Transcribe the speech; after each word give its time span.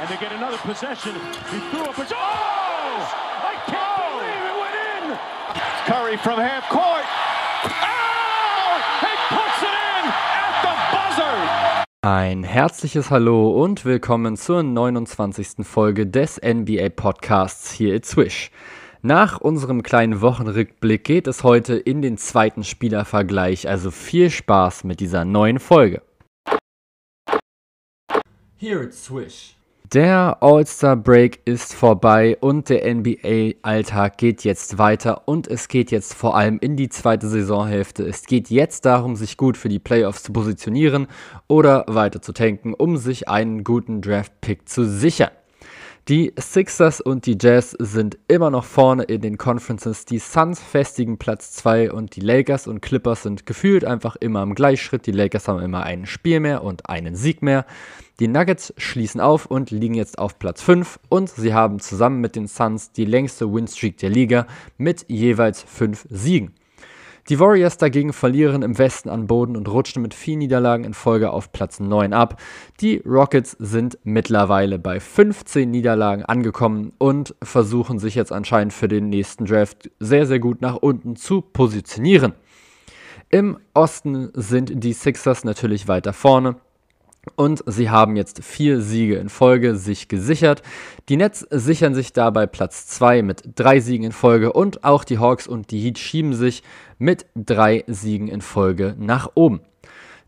and 0.00 0.08
they 0.08 0.16
get 0.16 0.32
another 0.32 0.56
possession. 0.58 1.12
He 1.50 1.58
threw 1.70 1.84
up 1.84 1.98
a... 1.98 2.06
Oh! 2.10 3.04
I 3.44 3.54
can't 3.66 4.00
believe 4.08 4.44
it 4.48 4.56
went 4.62 4.76
in! 4.96 5.04
Curry 5.84 6.16
from 6.16 6.40
half 6.40 6.66
court. 6.70 7.04
Oh! 7.64 8.80
He 9.04 9.12
puts 9.28 9.62
it 9.62 9.76
in 9.76 10.04
at 10.08 10.54
the 10.64 10.74
buzzer! 10.96 11.84
Ein 12.00 12.44
herzliches 12.44 13.10
Hallo 13.10 13.62
und 13.62 13.84
willkommen 13.84 14.38
zur 14.38 14.62
29. 14.62 15.66
Folge 15.66 16.06
des 16.06 16.40
NBA 16.42 16.88
Podcasts 16.96 17.70
hier 17.70 17.94
at 17.94 18.06
Swish. 18.06 18.50
Nach 19.02 19.38
unserem 19.38 19.82
kleinen 19.82 20.22
Wochenrückblick 20.22 21.04
geht 21.04 21.26
es 21.26 21.44
heute 21.44 21.76
in 21.76 22.00
den 22.00 22.16
zweiten 22.16 22.64
Spielervergleich, 22.64 23.68
also 23.68 23.90
viel 23.90 24.30
Spaß 24.30 24.84
mit 24.84 25.00
dieser 25.00 25.26
neuen 25.26 25.58
Folge. 25.58 26.00
Here 28.56 28.82
at 28.82 28.94
Swish. 28.94 29.59
Der 29.92 30.40
All-Star 30.40 30.94
Break 30.94 31.40
ist 31.46 31.74
vorbei 31.74 32.36
und 32.40 32.68
der 32.68 32.94
NBA-Alltag 32.94 34.18
geht 34.18 34.44
jetzt 34.44 34.78
weiter 34.78 35.26
und 35.26 35.48
es 35.48 35.66
geht 35.66 35.90
jetzt 35.90 36.14
vor 36.14 36.36
allem 36.36 36.60
in 36.60 36.76
die 36.76 36.88
zweite 36.88 37.26
Saisonhälfte. 37.26 38.04
Es 38.04 38.24
geht 38.26 38.50
jetzt 38.50 38.84
darum, 38.84 39.16
sich 39.16 39.36
gut 39.36 39.56
für 39.56 39.68
die 39.68 39.80
Playoffs 39.80 40.22
zu 40.22 40.32
positionieren 40.32 41.08
oder 41.48 41.86
weiter 41.88 42.22
zu 42.22 42.32
tanken, 42.32 42.72
um 42.72 42.98
sich 42.98 43.28
einen 43.28 43.64
guten 43.64 44.00
Draft-Pick 44.00 44.68
zu 44.68 44.88
sichern. 44.88 45.30
Die 46.10 46.32
Sixers 46.36 47.00
und 47.00 47.24
die 47.24 47.38
Jazz 47.40 47.70
sind 47.78 48.18
immer 48.26 48.50
noch 48.50 48.64
vorne 48.64 49.04
in 49.04 49.20
den 49.20 49.38
Conferences. 49.38 50.06
Die 50.06 50.18
Suns 50.18 50.60
festigen 50.60 51.18
Platz 51.18 51.52
2 51.52 51.92
und 51.92 52.16
die 52.16 52.20
Lakers 52.20 52.66
und 52.66 52.80
Clippers 52.80 53.22
sind 53.22 53.46
gefühlt 53.46 53.84
einfach 53.84 54.16
immer 54.16 54.42
im 54.42 54.56
Gleichschritt. 54.56 55.06
Die 55.06 55.12
Lakers 55.12 55.46
haben 55.46 55.62
immer 55.62 55.84
ein 55.84 56.06
Spiel 56.06 56.40
mehr 56.40 56.64
und 56.64 56.88
einen 56.88 57.14
Sieg 57.14 57.42
mehr. 57.42 57.64
Die 58.18 58.26
Nuggets 58.26 58.74
schließen 58.76 59.20
auf 59.20 59.46
und 59.46 59.70
liegen 59.70 59.94
jetzt 59.94 60.18
auf 60.18 60.36
Platz 60.40 60.62
5 60.62 60.98
und 61.10 61.30
sie 61.30 61.54
haben 61.54 61.78
zusammen 61.78 62.20
mit 62.20 62.34
den 62.34 62.48
Suns 62.48 62.90
die 62.90 63.04
längste 63.04 63.54
Winstreak 63.54 63.96
der 63.98 64.10
Liga 64.10 64.48
mit 64.78 65.04
jeweils 65.06 65.62
5 65.62 66.08
Siegen. 66.10 66.54
Die 67.30 67.38
Warriors 67.38 67.76
dagegen 67.78 68.12
verlieren 68.12 68.62
im 68.62 68.76
Westen 68.76 69.08
an 69.08 69.28
Boden 69.28 69.56
und 69.56 69.68
rutschen 69.68 70.02
mit 70.02 70.14
vier 70.14 70.36
Niederlagen 70.36 70.82
in 70.82 70.94
Folge 70.94 71.30
auf 71.30 71.52
Platz 71.52 71.78
9 71.78 72.12
ab. 72.12 72.40
Die 72.80 73.00
Rockets 73.06 73.52
sind 73.60 74.00
mittlerweile 74.02 74.80
bei 74.80 74.98
15 74.98 75.70
Niederlagen 75.70 76.24
angekommen 76.24 76.92
und 76.98 77.36
versuchen 77.40 78.00
sich 78.00 78.16
jetzt 78.16 78.32
anscheinend 78.32 78.72
für 78.72 78.88
den 78.88 79.10
nächsten 79.10 79.44
Draft 79.44 79.92
sehr, 80.00 80.26
sehr 80.26 80.40
gut 80.40 80.60
nach 80.60 80.74
unten 80.74 81.14
zu 81.14 81.40
positionieren. 81.40 82.32
Im 83.28 83.58
Osten 83.74 84.30
sind 84.34 84.82
die 84.82 84.92
Sixers 84.92 85.44
natürlich 85.44 85.86
weiter 85.86 86.12
vorne 86.12 86.56
und 87.36 87.62
sie 87.66 87.90
haben 87.90 88.16
jetzt 88.16 88.44
vier 88.44 88.80
Siege 88.80 89.16
in 89.16 89.28
Folge 89.28 89.76
sich 89.76 90.08
gesichert. 90.08 90.62
Die 91.08 91.16
Nets 91.16 91.46
sichern 91.50 91.94
sich 91.94 92.12
dabei 92.12 92.46
Platz 92.46 92.86
2 92.86 93.22
mit 93.22 93.42
drei 93.54 93.80
Siegen 93.80 94.06
in 94.06 94.12
Folge 94.12 94.52
und 94.52 94.84
auch 94.84 95.04
die 95.04 95.18
Hawks 95.18 95.46
und 95.46 95.70
die 95.70 95.80
Heat 95.80 95.98
schieben 95.98 96.34
sich 96.34 96.62
mit 96.98 97.26
drei 97.34 97.84
Siegen 97.86 98.28
in 98.28 98.40
Folge 98.40 98.94
nach 98.98 99.30
oben. 99.34 99.60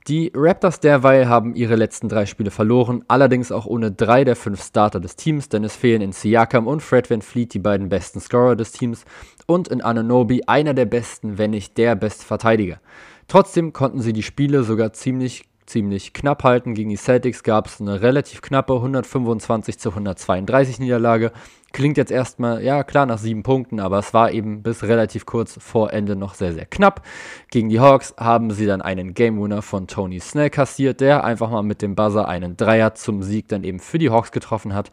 Die 0.09 0.33
Raptors 0.35 0.81
derweil 0.81 1.29
haben 1.29 1.55
ihre 1.55 1.77
letzten 1.77 2.09
drei 2.09 2.27
Spiele 2.27 2.51
verloren, 2.51 3.05
allerdings 3.07 3.53
auch 3.53 3.67
ohne 3.67 3.93
drei 3.93 4.25
der 4.25 4.35
fünf 4.35 4.65
Starter 4.65 4.99
des 4.99 5.15
Teams, 5.15 5.49
denn 5.49 5.63
es 5.63 5.77
fehlen 5.77 6.03
in 6.03 6.11
Siakam 6.11 6.67
und 6.67 6.83
Fred 6.83 7.09
Van 7.09 7.23
Fleet 7.23 7.55
die 7.55 7.61
beiden 7.61 7.89
besten 7.89 8.19
Scorer 8.19 8.57
des 8.57 8.73
Teams 8.73 9.05
und 9.47 9.69
in 9.69 9.81
Ananobi 9.81 10.43
einer 10.49 10.75
der 10.75 10.87
besten, 10.87 11.39
wenn 11.39 11.53
nicht 11.53 11.79
der 11.79 11.95
beste 11.95 12.27
Verteidiger. 12.27 12.81
Trotzdem 13.29 13.73
konnten 13.73 14.01
sie 14.01 14.13
die 14.13 14.25
Spiele 14.25 14.65
sogar 14.65 14.93
ziemlich 14.93 15.45
ziemlich 15.73 16.13
knapp 16.13 16.45
halten. 16.45 16.75
Gegen 16.75 16.91
die 16.91 16.97
Celtics 16.97 17.43
gab 17.43 17.67
es 17.67 17.81
eine 17.81 18.03
relativ 18.03 18.43
knappe 18.43 18.75
125 18.75 19.79
zu 19.79 19.89
132 19.89 20.79
Niederlage. 20.79 21.33
Klingt 21.73 21.97
jetzt 21.97 22.13
erstmal, 22.13 22.63
ja 22.63 22.85
klar, 22.85 23.07
nach 23.07 23.19
sieben 23.19 23.43
Punkten, 23.43 23.81
aber 23.81 23.99
es 23.99 24.13
war 24.13 24.31
eben 24.31 24.63
bis 24.63 24.83
relativ 24.85 25.25
kurz 25.25 25.59
vor 25.59 25.93
Ende 25.93 26.15
noch 26.15 26.35
sehr, 26.35 26.53
sehr 26.53 26.67
knapp. 26.67 27.03
Gegen 27.51 27.71
die 27.71 27.81
Hawks 27.81 28.15
haben 28.19 28.51
sie 28.51 28.67
dann 28.67 28.83
einen 28.83 29.15
Game 29.15 29.43
Winner 29.43 29.63
von 29.63 29.87
Tony 29.87 30.21
Snell 30.21 30.51
kassiert, 30.51 31.01
der 31.01 31.25
einfach 31.25 31.51
mal 31.51 31.63
mit 31.63 31.81
dem 31.81 31.95
Buzzer 31.95 32.29
einen 32.29 32.59
Dreier 32.59 32.95
zum 32.95 33.23
Sieg 33.23 33.49
dann 33.49 33.65
eben 33.65 33.81
für 33.81 33.99
die 33.99 34.11
Hawks 34.11 34.31
getroffen 34.31 34.75
hat. 34.75 34.93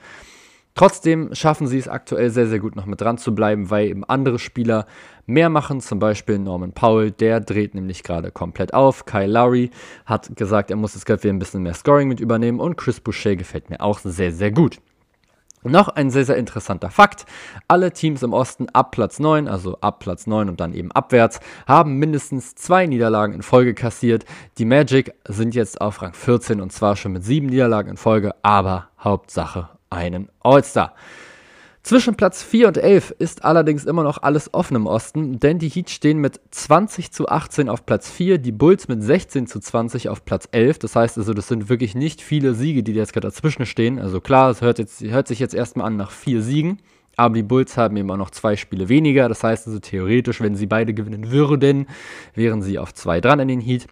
Trotzdem 0.75 1.35
schaffen 1.35 1.67
sie 1.67 1.77
es 1.77 1.89
aktuell 1.89 2.29
sehr, 2.29 2.47
sehr 2.47 2.59
gut 2.59 2.77
noch 2.77 2.85
mit 2.85 3.01
dran 3.01 3.17
zu 3.17 3.35
bleiben, 3.35 3.69
weil 3.69 3.89
eben 3.89 4.05
andere 4.05 4.39
Spieler 4.39 4.85
mehr 5.29 5.49
machen. 5.49 5.79
Zum 5.79 5.99
Beispiel 5.99 6.39
Norman 6.39 6.73
Powell, 6.73 7.11
der 7.11 7.39
dreht 7.39 7.75
nämlich 7.75 8.03
gerade 8.03 8.31
komplett 8.31 8.73
auf. 8.73 9.05
Kyle 9.05 9.27
Lowry 9.27 9.71
hat 10.05 10.35
gesagt, 10.35 10.71
er 10.71 10.75
muss 10.75 10.95
jetzt 10.95 11.05
gerade 11.05 11.23
wieder 11.23 11.33
ein 11.33 11.39
bisschen 11.39 11.63
mehr 11.63 11.73
Scoring 11.73 12.07
mit 12.07 12.19
übernehmen. 12.19 12.59
Und 12.59 12.75
Chris 12.75 12.99
Boucher 12.99 13.35
gefällt 13.35 13.69
mir 13.69 13.81
auch 13.81 13.99
sehr, 13.99 14.31
sehr 14.31 14.51
gut. 14.51 14.79
Noch 15.63 15.89
ein 15.89 16.09
sehr, 16.09 16.23
sehr 16.23 16.37
interessanter 16.37 16.89
Fakt. 16.89 17.25
Alle 17.67 17.91
Teams 17.91 18.23
im 18.23 18.31
Osten 18.31 18.69
ab 18.69 18.91
Platz 18.91 19.19
9, 19.19 19.49
also 19.49 19.77
ab 19.81 19.99
Platz 19.99 20.25
9 20.25 20.47
und 20.47 20.61
dann 20.61 20.73
eben 20.73 20.89
abwärts, 20.93 21.41
haben 21.67 21.97
mindestens 21.97 22.55
zwei 22.55 22.85
Niederlagen 22.85 23.33
in 23.33 23.41
Folge 23.41 23.73
kassiert. 23.73 24.23
Die 24.57 24.63
Magic 24.63 25.13
sind 25.27 25.55
jetzt 25.55 25.81
auf 25.81 26.01
Rang 26.01 26.13
14 26.13 26.61
und 26.61 26.71
zwar 26.71 26.95
schon 26.95 27.11
mit 27.11 27.25
sieben 27.25 27.47
Niederlagen 27.47 27.91
in 27.91 27.97
Folge, 27.97 28.33
aber 28.41 28.87
Hauptsache 28.99 29.67
einen 29.89 30.29
All-Star. 30.41 30.93
Zwischen 31.89 32.13
Platz 32.13 32.43
4 32.43 32.67
und 32.67 32.77
11 32.77 33.15
ist 33.17 33.43
allerdings 33.43 33.85
immer 33.85 34.03
noch 34.03 34.21
alles 34.21 34.53
offen 34.53 34.75
im 34.75 34.85
Osten, 34.85 35.39
denn 35.39 35.57
die 35.57 35.69
Heat 35.69 35.89
stehen 35.89 36.19
mit 36.19 36.39
20 36.51 37.11
zu 37.11 37.27
18 37.27 37.67
auf 37.67 37.83
Platz 37.87 38.11
4, 38.11 38.37
die 38.37 38.51
Bulls 38.51 38.87
mit 38.87 39.01
16 39.01 39.47
zu 39.47 39.59
20 39.59 40.07
auf 40.07 40.23
Platz 40.23 40.47
11. 40.51 40.77
Das 40.77 40.95
heißt 40.95 41.17
also, 41.17 41.33
das 41.33 41.47
sind 41.47 41.67
wirklich 41.67 41.95
nicht 41.95 42.21
viele 42.21 42.53
Siege, 42.53 42.83
die 42.83 42.91
jetzt 42.91 43.13
gerade 43.13 43.27
dazwischen 43.29 43.65
stehen. 43.65 43.97
Also 43.97 44.21
klar, 44.21 44.51
es 44.51 44.61
hört, 44.61 44.77
hört 44.77 45.27
sich 45.27 45.39
jetzt 45.39 45.55
erstmal 45.55 45.87
an 45.87 45.97
nach 45.97 46.11
vier 46.11 46.43
Siegen, 46.43 46.77
aber 47.17 47.33
die 47.33 47.41
Bulls 47.41 47.75
haben 47.75 47.97
eben 47.97 48.11
auch 48.11 48.17
noch 48.17 48.29
zwei 48.29 48.55
Spiele 48.55 48.87
weniger. 48.87 49.27
Das 49.27 49.43
heißt 49.43 49.65
also, 49.65 49.79
theoretisch, 49.79 50.41
wenn 50.41 50.53
sie 50.53 50.67
beide 50.67 50.93
gewinnen 50.93 51.31
würden, 51.31 51.87
wären 52.35 52.61
sie 52.61 52.77
auf 52.77 52.93
zwei 52.93 53.19
dran 53.19 53.39
in 53.39 53.47
den 53.47 53.61
Heat. 53.61 53.87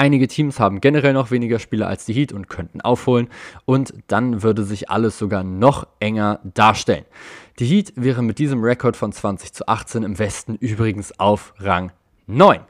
Einige 0.00 0.28
Teams 0.28 0.60
haben 0.60 0.80
generell 0.80 1.12
noch 1.12 1.32
weniger 1.32 1.58
Spieler 1.58 1.88
als 1.88 2.04
die 2.04 2.12
Heat 2.12 2.32
und 2.32 2.48
könnten 2.48 2.80
aufholen 2.80 3.28
und 3.64 3.92
dann 4.06 4.44
würde 4.44 4.62
sich 4.62 4.90
alles 4.90 5.18
sogar 5.18 5.42
noch 5.42 5.88
enger 5.98 6.38
darstellen. 6.44 7.04
Die 7.58 7.66
Heat 7.66 7.94
wäre 7.96 8.22
mit 8.22 8.38
diesem 8.38 8.62
Rekord 8.62 8.96
von 8.96 9.10
20 9.10 9.52
zu 9.52 9.66
18 9.66 10.04
im 10.04 10.20
Westen 10.20 10.54
übrigens 10.54 11.18
auf 11.18 11.52
Rang 11.58 11.90
9. 12.28 12.60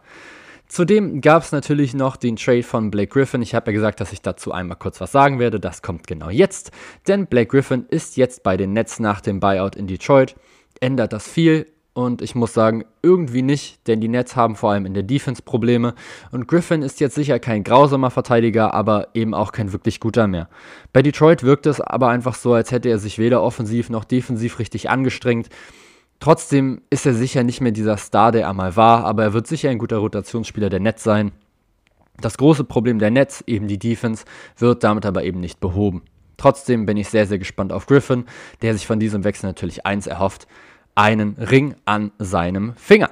Zudem 0.68 1.20
gab 1.20 1.42
es 1.42 1.52
natürlich 1.52 1.92
noch 1.92 2.16
den 2.16 2.36
Trade 2.36 2.62
von 2.62 2.90
Blake 2.90 3.12
Griffin. 3.12 3.42
Ich 3.42 3.54
habe 3.54 3.72
ja 3.72 3.74
gesagt, 3.74 4.00
dass 4.00 4.14
ich 4.14 4.22
dazu 4.22 4.52
einmal 4.52 4.78
kurz 4.78 4.98
was 4.98 5.12
sagen 5.12 5.38
werde. 5.38 5.60
Das 5.60 5.82
kommt 5.82 6.06
genau 6.06 6.30
jetzt. 6.30 6.72
Denn 7.08 7.26
Blake 7.26 7.48
Griffin 7.48 7.84
ist 7.90 8.16
jetzt 8.16 8.42
bei 8.42 8.56
den 8.56 8.72
Nets 8.72 9.00
nach 9.00 9.20
dem 9.20 9.38
Buyout 9.38 9.76
in 9.76 9.86
Detroit. 9.86 10.34
Ändert 10.80 11.12
das 11.12 11.28
viel? 11.28 11.66
Und 11.98 12.22
ich 12.22 12.36
muss 12.36 12.54
sagen, 12.54 12.84
irgendwie 13.02 13.42
nicht, 13.42 13.88
denn 13.88 14.00
die 14.00 14.06
Nets 14.06 14.36
haben 14.36 14.54
vor 14.54 14.70
allem 14.70 14.86
in 14.86 14.94
der 14.94 15.02
Defense 15.02 15.42
Probleme. 15.42 15.96
Und 16.30 16.46
Griffin 16.46 16.82
ist 16.82 17.00
jetzt 17.00 17.16
sicher 17.16 17.40
kein 17.40 17.64
grausamer 17.64 18.12
Verteidiger, 18.12 18.72
aber 18.72 19.08
eben 19.14 19.34
auch 19.34 19.50
kein 19.50 19.72
wirklich 19.72 19.98
guter 19.98 20.28
mehr. 20.28 20.48
Bei 20.92 21.02
Detroit 21.02 21.42
wirkt 21.42 21.66
es 21.66 21.80
aber 21.80 22.10
einfach 22.10 22.36
so, 22.36 22.52
als 22.54 22.70
hätte 22.70 22.88
er 22.88 23.00
sich 23.00 23.18
weder 23.18 23.42
offensiv 23.42 23.90
noch 23.90 24.04
defensiv 24.04 24.60
richtig 24.60 24.88
angestrengt. 24.88 25.48
Trotzdem 26.20 26.82
ist 26.88 27.04
er 27.04 27.14
sicher 27.14 27.42
nicht 27.42 27.60
mehr 27.60 27.72
dieser 27.72 27.96
Star, 27.96 28.30
der 28.30 28.42
er 28.42 28.54
mal 28.54 28.76
war, 28.76 29.04
aber 29.04 29.24
er 29.24 29.32
wird 29.32 29.48
sicher 29.48 29.68
ein 29.68 29.78
guter 29.78 29.96
Rotationsspieler 29.96 30.68
der 30.70 30.78
Nets 30.78 31.02
sein. 31.02 31.32
Das 32.20 32.38
große 32.38 32.62
Problem 32.62 33.00
der 33.00 33.10
Nets, 33.10 33.42
eben 33.48 33.66
die 33.66 33.80
Defense, 33.80 34.24
wird 34.56 34.84
damit 34.84 35.04
aber 35.04 35.24
eben 35.24 35.40
nicht 35.40 35.58
behoben. 35.58 36.02
Trotzdem 36.36 36.86
bin 36.86 36.96
ich 36.96 37.08
sehr, 37.08 37.26
sehr 37.26 37.40
gespannt 37.40 37.72
auf 37.72 37.86
Griffin, 37.86 38.24
der 38.62 38.74
sich 38.74 38.86
von 38.86 39.00
diesem 39.00 39.24
Wechsel 39.24 39.46
natürlich 39.46 39.84
eins 39.84 40.06
erhofft, 40.06 40.46
einen 40.98 41.36
Ring 41.38 41.76
an 41.84 42.10
seinem 42.18 42.74
Finger. 42.74 43.10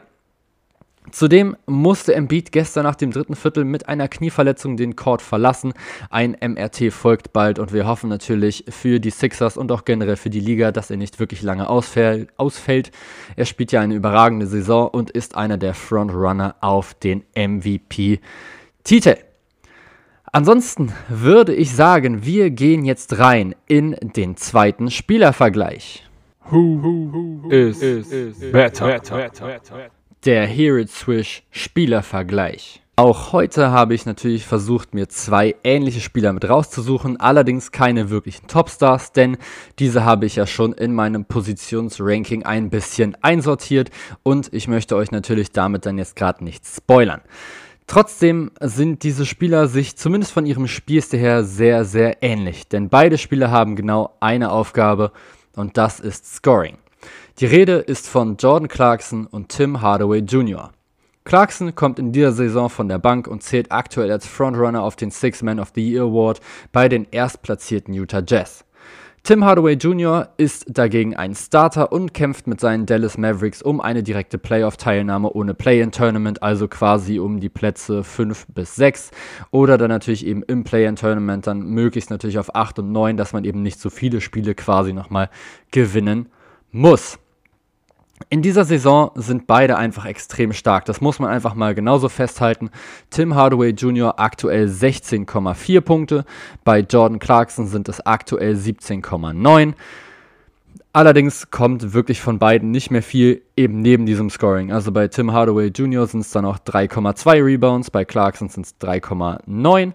Zudem 1.12 1.56
musste 1.66 2.16
Embiid 2.16 2.50
gestern 2.50 2.82
nach 2.82 2.97
dem 2.97 3.12
dritten 3.12 3.36
Viertel 3.36 3.64
mit 3.64 3.88
einer 3.88 4.08
Knieverletzung 4.08 4.76
den 4.76 4.97
Court 4.97 5.22
verlassen. 5.22 5.72
Ein 6.10 6.36
MRT 6.41 6.92
folgt 6.92 7.32
bald 7.32 7.60
und 7.60 7.72
wir 7.72 7.86
hoffen 7.86 8.10
natürlich 8.10 8.64
für 8.69 8.98
die 8.98 9.10
Sixers 9.10 9.56
und 9.56 9.70
auch 9.70 9.84
generell 9.84 10.16
für 10.16 10.31
die 10.31 10.40
Liga, 10.40 10.72
dass 10.72 10.90
er 10.90 10.96
nicht 10.96 11.20
wirklich 11.20 11.43
lange 11.43 11.69
ausfällt. 11.69 12.90
Er 13.37 13.44
spielt 13.44 13.70
ja 13.70 13.81
eine 13.81 13.94
überragende 13.94 14.49
Saison 14.49 14.88
und 14.88 15.12
ist 15.12 15.37
einer 15.37 15.56
der 15.56 15.75
Frontrunner 15.75 16.56
auf 16.61 16.93
den 16.94 17.22
MVP-Titel. 17.37 19.16
Ansonsten 20.32 20.93
würde 21.08 21.55
ich 21.55 21.72
sagen, 21.72 22.26
wir 22.26 22.50
gehen 22.50 22.84
jetzt 22.84 23.20
rein 23.20 23.55
in 23.69 23.96
den 24.02 24.37
zweiten 24.37 24.90
Spielervergleich. 24.90 26.02
Who 26.48 27.48
is 27.50 27.81
better? 28.52 29.00
Der 30.25 30.46
Hero 30.46 30.87
Swish 30.87 31.43
Spielervergleich. 31.50 32.82
Auch 32.94 33.32
heute 33.32 33.72
habe 33.72 33.94
ich 33.94 34.06
natürlich 34.06 34.46
versucht, 34.46 34.94
mir 34.94 35.08
zwei 35.08 35.56
ähnliche 35.64 36.00
Spieler 36.00 36.32
mit 36.32 36.48
rauszusuchen, 36.48 37.19
allerdings 37.19 37.72
keine 37.72 38.10
wirklichen 38.10 38.46
Topstars, 38.46 39.10
denn 39.12 39.38
diese 39.81 40.04
habe 40.04 40.25
ich 40.26 40.37
ja 40.37 40.46
schon 40.46 40.72
in 40.72 40.94
meinem 40.94 41.25
Positionsranking 41.25 42.44
ein 42.44 42.70
bisschen 42.70 43.16
einsortiert 43.22 43.90
und 44.22 44.52
ich 44.54 44.69
möchte 44.69 44.94
euch 44.94 45.10
natürlich 45.10 45.50
damit 45.50 45.84
dann 45.84 45.99
jetzt 45.99 46.14
gerade 46.14 46.44
nicht 46.44 46.64
spoilern. 46.64 47.22
Trotzdem 47.88 48.50
sind 48.60 49.02
diese 49.02 49.26
Spieler 49.26 49.69
sich 49.69 49.96
zumindest 49.96 50.32
von 50.32 50.46
ihrem 50.46 50.66
Spielstil 50.66 51.20
her 51.20 51.44
sehr, 51.44 51.84
sehr 51.84 52.22
ähnlich, 52.22 52.66
denn 52.69 52.88
beide 52.88 53.19
Spieler 53.19 53.50
haben 53.50 53.76
genau 53.76 54.16
eine 54.20 54.50
Aufgabe 54.50 55.12
und 55.56 55.76
das 55.76 55.99
ist 55.99 56.37
Scoring. 56.37 56.79
Die 57.41 57.47
Rede 57.47 57.79
ist 57.79 58.08
von 58.08 58.37
Jordan 58.37 58.69
Clarkson 58.69 59.26
und 59.26 59.49
Tim 59.49 59.81
Hardaway 59.81 60.20
Jr. 60.20 60.70
Clarkson 61.25 61.75
kommt 61.75 61.99
in 61.99 62.12
dieser 62.12 62.31
Saison 62.31 62.70
von 62.70 62.88
der 62.88 62.99
Bank 62.99 63.26
und 63.26 63.43
zählt 63.43 63.73
aktuell 63.73 64.12
als 64.12 64.26
Frontrunner 64.26 64.85
auf 64.85 64.94
den 64.94 65.11
Six 65.11 65.43
Man 65.43 65.58
of 65.58 65.73
the 65.75 65.82
Year 65.82 66.05
Award 66.05 66.41
bei 66.70 66.88
den 66.88 67.05
erstplatzierten 67.11 67.93
Utah 67.94 68.23
Jazz. 68.25 68.64
Tim 69.26 69.44
Hardaway 69.44 69.73
Jr. 69.73 70.28
ist 70.37 70.67
dagegen 70.69 71.17
ein 71.17 71.34
Starter 71.34 71.90
und 71.90 72.14
kämpft 72.14 72.46
mit 72.46 72.61
seinen 72.61 72.87
Dallas 72.87 73.19
Mavericks 73.19 73.61
um 73.61 73.81
eine 73.81 74.05
direkte 74.05 74.38
Playoff-Teilnahme 74.38 75.32
ohne 75.32 75.52
Play-in-Tournament, 75.52 76.44
also 76.44 76.69
quasi 76.69 77.19
um 77.19 77.40
die 77.40 77.49
Plätze 77.49 78.05
5 78.05 78.46
bis 78.55 78.76
6 78.76 79.11
oder 79.50 79.78
dann 79.78 79.88
natürlich 79.88 80.25
eben 80.25 80.44
im 80.44 80.62
Play-in-Tournament 80.62 81.49
dann 81.49 81.62
möglichst 81.62 82.11
natürlich 82.11 82.38
auf 82.38 82.55
8 82.55 82.78
und 82.78 82.93
9, 82.93 83.17
dass 83.17 83.32
man 83.32 83.43
eben 83.44 83.62
nicht 83.62 83.81
so 83.81 83.90
viele 83.90 84.20
Spiele 84.20 84.55
quasi 84.55 84.93
nochmal 84.93 85.28
gewinnen 85.73 86.28
muss. 86.70 87.19
In 88.30 88.40
dieser 88.42 88.64
Saison 88.64 89.10
sind 89.14 89.46
beide 89.46 89.76
einfach 89.76 90.06
extrem 90.06 90.52
stark. 90.52 90.86
Das 90.86 91.00
muss 91.00 91.18
man 91.18 91.30
einfach 91.30 91.54
mal 91.54 91.74
genauso 91.74 92.08
festhalten. 92.08 92.70
Tim 93.10 93.34
Hardaway 93.34 93.70
Jr. 93.70 94.18
aktuell 94.18 94.68
16,4 94.68 95.80
Punkte. 95.82 96.24
Bei 96.64 96.80
Jordan 96.80 97.18
Clarkson 97.18 97.66
sind 97.66 97.88
es 97.88 98.04
aktuell 98.04 98.54
17,9. 98.54 99.74
Allerdings 100.96 101.50
kommt 101.50 101.92
wirklich 101.92 102.22
von 102.22 102.38
beiden 102.38 102.70
nicht 102.70 102.90
mehr 102.90 103.02
viel 103.02 103.42
eben 103.54 103.82
neben 103.82 104.06
diesem 104.06 104.30
Scoring. 104.30 104.72
Also 104.72 104.92
bei 104.92 105.08
Tim 105.08 105.30
Hardaway 105.30 105.66
Jr. 105.66 106.06
sind 106.06 106.20
es 106.20 106.30
dann 106.30 106.44
noch 106.44 106.58
3,2 106.58 107.44
Rebounds, 107.44 107.90
bei 107.90 108.06
Clarkson 108.06 108.48
sind 108.48 108.64
es 108.64 108.80
3,9. 108.80 109.92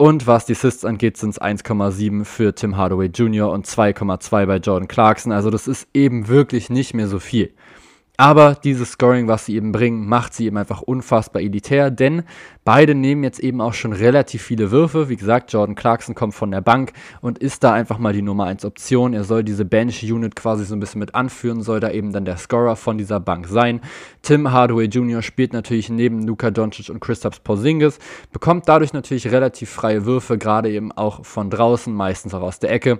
Und 0.00 0.28
was 0.28 0.46
die 0.46 0.52
Assists 0.52 0.84
angeht, 0.84 1.16
sind 1.16 1.30
es 1.30 1.40
1,7 1.40 2.24
für 2.24 2.54
Tim 2.54 2.76
Hardaway 2.76 3.06
Jr. 3.06 3.50
und 3.50 3.66
2,2 3.66 4.46
bei 4.46 4.56
Jordan 4.58 4.86
Clarkson. 4.86 5.32
Also 5.32 5.50
das 5.50 5.66
ist 5.66 5.88
eben 5.92 6.28
wirklich 6.28 6.70
nicht 6.70 6.94
mehr 6.94 7.08
so 7.08 7.18
viel. 7.18 7.52
Aber 8.20 8.56
dieses 8.56 8.90
Scoring, 8.90 9.28
was 9.28 9.46
sie 9.46 9.54
eben 9.54 9.70
bringen, 9.70 10.08
macht 10.08 10.34
sie 10.34 10.46
eben 10.46 10.56
einfach 10.56 10.82
unfassbar 10.82 11.40
elitär, 11.40 11.92
denn 11.92 12.24
beide 12.64 12.96
nehmen 12.96 13.22
jetzt 13.22 13.38
eben 13.38 13.60
auch 13.60 13.74
schon 13.74 13.92
relativ 13.92 14.42
viele 14.42 14.72
Würfe. 14.72 15.08
Wie 15.08 15.14
gesagt, 15.14 15.52
Jordan 15.52 15.76
Clarkson 15.76 16.16
kommt 16.16 16.34
von 16.34 16.50
der 16.50 16.60
Bank 16.60 16.90
und 17.20 17.38
ist 17.38 17.62
da 17.62 17.72
einfach 17.72 17.98
mal 17.98 18.12
die 18.12 18.22
Nummer 18.22 18.46
1 18.46 18.64
Option. 18.64 19.14
Er 19.14 19.22
soll 19.22 19.44
diese 19.44 19.64
Bench-Unit 19.64 20.34
quasi 20.34 20.64
so 20.64 20.74
ein 20.74 20.80
bisschen 20.80 20.98
mit 20.98 21.14
anführen, 21.14 21.62
soll 21.62 21.78
da 21.78 21.92
eben 21.92 22.12
dann 22.12 22.24
der 22.24 22.38
Scorer 22.38 22.74
von 22.74 22.98
dieser 22.98 23.20
Bank 23.20 23.46
sein. 23.46 23.82
Tim 24.22 24.50
Hardaway 24.50 24.86
Jr. 24.86 25.22
spielt 25.22 25.52
natürlich 25.52 25.88
neben 25.88 26.26
Luka 26.26 26.50
Doncic 26.50 26.90
und 26.90 26.98
Christoph 26.98 27.44
Porzingis, 27.44 28.00
bekommt 28.32 28.68
dadurch 28.68 28.92
natürlich 28.92 29.30
relativ 29.30 29.70
freie 29.70 30.06
Würfe, 30.06 30.38
gerade 30.38 30.72
eben 30.72 30.90
auch 30.90 31.24
von 31.24 31.50
draußen, 31.50 31.94
meistens 31.94 32.34
auch 32.34 32.42
aus 32.42 32.58
der 32.58 32.72
Ecke. 32.72 32.98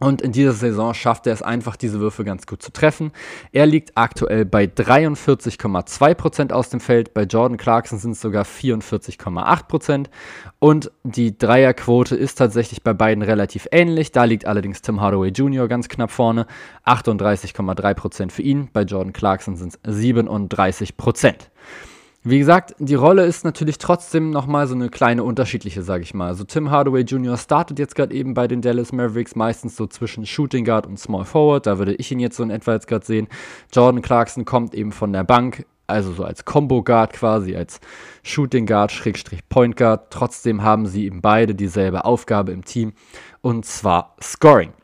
Und 0.00 0.22
in 0.22 0.30
dieser 0.30 0.52
Saison 0.52 0.94
schafft 0.94 1.26
er 1.26 1.32
es 1.32 1.42
einfach, 1.42 1.76
diese 1.76 1.98
Würfe 1.98 2.24
ganz 2.24 2.46
gut 2.46 2.62
zu 2.62 2.72
treffen. 2.72 3.10
Er 3.50 3.66
liegt 3.66 3.96
aktuell 3.96 4.44
bei 4.44 4.64
43,2% 4.64 6.52
aus 6.52 6.68
dem 6.70 6.78
Feld. 6.78 7.14
Bei 7.14 7.24
Jordan 7.24 7.56
Clarkson 7.56 7.98
sind 7.98 8.12
es 8.12 8.20
sogar 8.20 8.44
44,8%. 8.44 10.06
Und 10.60 10.92
die 11.02 11.36
Dreierquote 11.36 12.14
ist 12.14 12.36
tatsächlich 12.36 12.84
bei 12.84 12.94
beiden 12.94 13.24
relativ 13.24 13.66
ähnlich. 13.72 14.12
Da 14.12 14.24
liegt 14.24 14.46
allerdings 14.46 14.82
Tim 14.82 15.00
Hardaway 15.00 15.30
Jr. 15.30 15.66
ganz 15.66 15.88
knapp 15.88 16.12
vorne. 16.12 16.46
38,3% 16.86 18.30
für 18.30 18.42
ihn. 18.42 18.68
Bei 18.72 18.82
Jordan 18.82 19.12
Clarkson 19.12 19.56
sind 19.56 19.78
es 19.82 19.92
37%. 19.92 21.34
Wie 22.30 22.38
gesagt, 22.38 22.74
die 22.78 22.94
Rolle 22.94 23.24
ist 23.24 23.46
natürlich 23.46 23.78
trotzdem 23.78 24.28
nochmal 24.28 24.66
so 24.66 24.74
eine 24.74 24.90
kleine 24.90 25.24
unterschiedliche, 25.24 25.80
sage 25.80 26.02
ich 26.02 26.12
mal. 26.12 26.26
Also 26.26 26.44
Tim 26.44 26.70
Hardaway 26.70 27.00
Jr. 27.00 27.38
startet 27.38 27.78
jetzt 27.78 27.94
gerade 27.94 28.14
eben 28.14 28.34
bei 28.34 28.46
den 28.46 28.60
Dallas 28.60 28.92
Mavericks 28.92 29.34
meistens 29.34 29.76
so 29.76 29.86
zwischen 29.86 30.26
Shooting 30.26 30.66
Guard 30.66 30.86
und 30.86 31.00
Small 31.00 31.24
Forward. 31.24 31.66
Da 31.66 31.78
würde 31.78 31.94
ich 31.94 32.12
ihn 32.12 32.20
jetzt 32.20 32.36
so 32.36 32.42
in 32.42 32.50
etwa 32.50 32.74
jetzt 32.74 32.86
gerade 32.86 33.06
sehen. 33.06 33.28
Jordan 33.72 34.02
Clarkson 34.02 34.44
kommt 34.44 34.74
eben 34.74 34.92
von 34.92 35.10
der 35.14 35.24
Bank, 35.24 35.64
also 35.86 36.12
so 36.12 36.22
als 36.22 36.44
Combo 36.44 36.82
Guard 36.82 37.14
quasi, 37.14 37.56
als 37.56 37.80
Shooting 38.24 38.66
Guard, 38.66 38.92
Schrägstrich 38.92 39.48
Point 39.48 39.78
Guard. 39.78 40.10
Trotzdem 40.10 40.62
haben 40.62 40.84
sie 40.84 41.06
eben 41.06 41.22
beide 41.22 41.54
dieselbe 41.54 42.04
Aufgabe 42.04 42.52
im 42.52 42.62
Team 42.62 42.92
und 43.40 43.64
zwar 43.64 44.16
Scoring. 44.22 44.74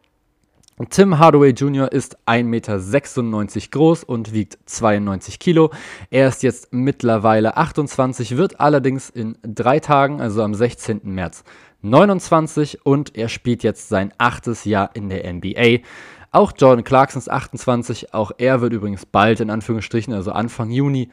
Tim 0.90 1.20
Hardaway 1.20 1.50
Jr. 1.50 1.92
ist 1.92 2.18
1,96 2.26 2.42
Meter 2.42 3.70
groß 3.70 4.02
und 4.02 4.32
wiegt 4.32 4.58
92 4.66 5.38
Kilo. 5.38 5.70
Er 6.10 6.26
ist 6.26 6.42
jetzt 6.42 6.72
mittlerweile 6.72 7.56
28, 7.56 8.36
wird 8.36 8.58
allerdings 8.58 9.08
in 9.08 9.38
drei 9.44 9.78
Tagen, 9.78 10.20
also 10.20 10.42
am 10.42 10.52
16. 10.52 11.02
März, 11.04 11.44
29 11.82 12.84
und 12.84 13.16
er 13.16 13.28
spielt 13.28 13.62
jetzt 13.62 13.88
sein 13.88 14.12
achtes 14.18 14.64
Jahr 14.64 14.90
in 14.94 15.08
der 15.08 15.32
NBA. 15.32 15.84
Auch 16.32 16.52
Jordan 16.58 16.82
Clarkson 16.82 17.20
ist 17.20 17.30
28, 17.30 18.12
auch 18.12 18.32
er 18.38 18.60
wird 18.60 18.72
übrigens 18.72 19.06
bald 19.06 19.38
in 19.38 19.50
Anführungsstrichen, 19.50 20.12
also 20.12 20.32
Anfang 20.32 20.70
Juni 20.70 21.08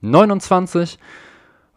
29. 0.00 0.98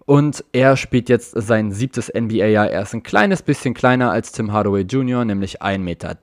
Und 0.07 0.45
er 0.53 0.77
spielt 0.77 1.09
jetzt 1.09 1.33
sein 1.35 1.73
siebtes 1.73 2.07
NBA-Jahr. 2.07 2.69
Er 2.69 2.83
ist 2.83 2.93
ein 2.93 3.03
kleines 3.03 3.41
bisschen 3.41 3.73
kleiner 3.73 4.09
als 4.09 4.31
Tim 4.31 4.53
Hardaway 4.53 4.83
Jr., 4.83 5.25
nämlich 5.25 5.61
1,93 5.61 5.79
Meter. 5.79 6.17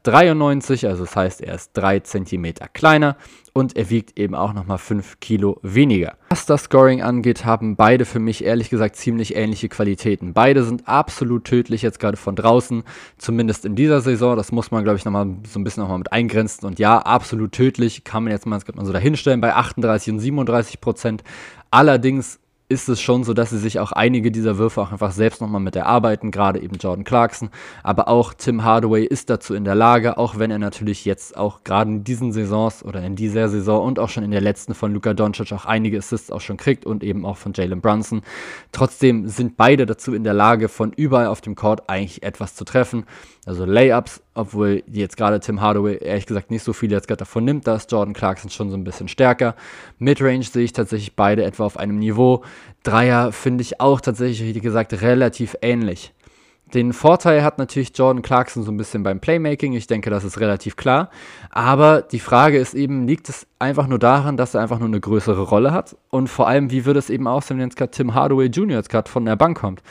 Also 0.89 1.05
das 1.05 1.15
heißt, 1.15 1.43
er 1.43 1.55
ist 1.55 1.73
3 1.75 2.01
Zentimeter 2.01 2.67
kleiner 2.69 3.19
und 3.53 3.77
er 3.77 3.91
wiegt 3.91 4.19
eben 4.19 4.35
auch 4.35 4.55
nochmal 4.55 4.79
5 4.79 5.21
Kilo 5.21 5.59
weniger. 5.61 6.15
Was 6.31 6.47
das 6.47 6.63
Scoring 6.63 7.03
angeht, 7.03 7.45
haben 7.45 7.77
beide 7.77 8.07
für 8.07 8.21
mich 8.21 8.43
ehrlich 8.43 8.71
gesagt 8.71 8.97
ziemlich 8.97 9.37
ähnliche 9.37 9.69
Qualitäten. 9.69 10.33
Beide 10.33 10.65
sind 10.65 10.89
absolut 10.89 11.45
tödlich 11.45 11.83
jetzt 11.83 12.01
gerade 12.01 12.17
von 12.17 12.37
draußen, 12.37 12.85
zumindest 13.19 13.67
in 13.67 13.77
dieser 13.77 14.01
Saison. 14.01 14.35
Das 14.35 14.51
muss 14.51 14.71
man, 14.71 14.83
glaube 14.83 14.97
ich, 14.97 15.05
nochmal 15.05 15.27
so 15.47 15.61
ein 15.61 15.65
bisschen 15.65 15.83
nochmal 15.83 15.99
mit 15.99 16.11
eingrenzen. 16.11 16.67
Und 16.67 16.79
ja, 16.79 17.01
absolut 17.01 17.53
tödlich 17.53 18.03
kann 18.03 18.25
man 18.25 18.33
jetzt 18.33 18.47
mal, 18.47 18.59
das 18.59 18.75
man 18.75 18.87
so 18.87 18.95
dahinstellen 18.95 19.43
bei 19.43 19.55
38 19.55 20.15
und 20.15 20.21
37 20.21 20.81
Prozent. 20.81 21.23
Allerdings 21.71 22.41
ist 22.69 22.89
es 22.89 23.01
schon 23.01 23.25
so, 23.25 23.35
dass 23.35 23.51
sie 23.51 23.59
sich 23.59 23.79
auch 23.79 23.93
einige 23.93 24.31
dieser 24.31 24.57
Würfe 24.57 24.81
auch 24.81 24.91
einfach 24.91 25.13
selbst 25.13 25.43
nochmal 25.43 25.61
mit 25.61 25.77
erarbeiten, 25.77 26.31
gerade 26.31 26.61
eben 26.63 26.77
Jordan 26.77 27.05
Clarkson. 27.05 27.51
Aber 27.83 28.09
auch 28.09 28.33
Tim 28.33 28.65
Hardaway 28.65 29.05
ist 29.05 29.29
dazu 29.29 29.55
in 29.55 29.65
der 29.65 29.75
Lage, 29.75 30.17
auch 30.17 30.39
wenn 30.39 30.51
er 30.51 30.59
natürlich 30.59 31.05
jetzt 31.05 31.37
auch 31.37 31.63
gerade 31.63 31.91
in 31.91 32.05
diesen 32.05 32.33
Saisons 32.33 32.83
oder 32.83 33.03
in 33.03 33.17
dieser 33.17 33.51
Saison 33.51 33.85
und 33.87 33.99
auch 33.99 34.09
schon 34.09 34.25
in 34.25 34.31
der 34.31 34.41
letzten 34.41 34.75
von 34.75 34.95
Luka 34.95 35.13
Doncic 35.13 35.53
auch 35.53 35.67
einige 35.67 35.99
Assists 35.99 36.31
auch 36.31 36.41
schon 36.41 36.57
kriegt 36.57 36.87
und 36.87 37.05
eben 37.05 37.27
auch 37.27 37.37
von 37.37 37.53
Jalen 37.53 37.83
Brunson. 37.83 38.23
Trotzdem 38.73 39.29
sind 39.29 39.59
beide 39.59 39.85
dazu 39.85 40.15
in 40.15 40.25
der 40.25 40.35
Lage, 40.35 40.69
von 40.69 40.93
überall 40.93 41.27
auf 41.27 41.43
dem 41.43 41.57
Court 41.57 41.89
eigentlich 41.91 42.23
etwas 42.23 42.55
zu 42.55 42.65
treffen. 42.65 43.05
Also 43.47 43.67
Layups, 43.67 44.23
obwohl 44.33 44.83
jetzt 44.91 45.17
gerade 45.17 45.39
Tim 45.39 45.61
Hardaway 45.61 45.99
ehrlich 46.03 46.27
gesagt 46.27 46.51
nicht 46.51 46.63
so 46.63 46.73
viel 46.73 46.91
jetzt 46.91 47.09
gerade 47.09 47.19
davon 47.19 47.45
nimmt, 47.45 47.67
da 47.67 47.77
ist 47.77 47.93
Jordan 47.93 48.15
Clarkson 48.15 48.51
schon 48.51 48.71
so 48.71 48.77
ein 48.77 48.85
bisschen 48.85 49.09
stärker. 49.09 49.55
Midrange 49.99 50.45
sehe 50.45 50.65
ich 50.65 50.73
tatsächlich 50.73 51.15
beide 51.15 51.45
etwa 51.45 51.65
auf 51.65 51.77
einem 51.77 51.99
Niveau. 51.99 52.43
Dreier 52.85 53.33
finde 53.33 53.63
ich 53.63 53.81
auch 53.81 54.01
tatsächlich, 54.01 54.55
wie 54.55 54.61
gesagt, 54.61 55.01
relativ 55.03 55.57
ähnlich. 55.61 56.15
Den 56.73 56.95
Vorteil 56.95 57.45
hat 57.45 57.59
natürlich 57.59 57.93
Jordan 57.95 58.23
Clarkson 58.23 58.63
so 58.63 58.73
ein 58.73 58.79
bisschen 58.79 59.03
beim 59.03 59.21
Playmaking. 59.21 59.75
Ich 59.75 59.87
denke, 59.87 60.09
das 60.09 60.25
ist 60.25 60.41
relativ 60.41 60.77
klar. 60.77 61.11
Aber 61.51 62.01
die 62.01 62.19
Frage 62.19 62.59
ist 62.59 62.75
eben, 62.75 63.07
liegt 63.07 63.29
es 63.29 63.47
einfach 63.59 63.87
nur 63.87 63.99
daran, 63.99 64.37
dass 64.39 64.55
er 64.55 64.63
einfach 64.63 64.79
nur 64.79 64.89
eine 64.89 64.99
größere 64.99 65.43
Rolle 65.43 65.73
hat? 65.73 65.97
Und 66.09 66.29
vor 66.29 66.49
allem, 66.49 66.71
wie 66.71 66.87
würde 66.87 66.99
es 66.99 67.11
eben 67.11 67.29
aussehen, 67.29 67.59
wenn 67.59 67.67
jetzt 67.67 67.77
gerade 67.77 67.93
Tim 67.93 68.15
Hardaway 68.15 68.47
Jr. 68.47 68.79
jetzt 68.79 68.89
gerade 68.89 69.11
von 69.11 69.27
der 69.27 69.37
Bank 69.37 69.59
kommt? 69.59 69.83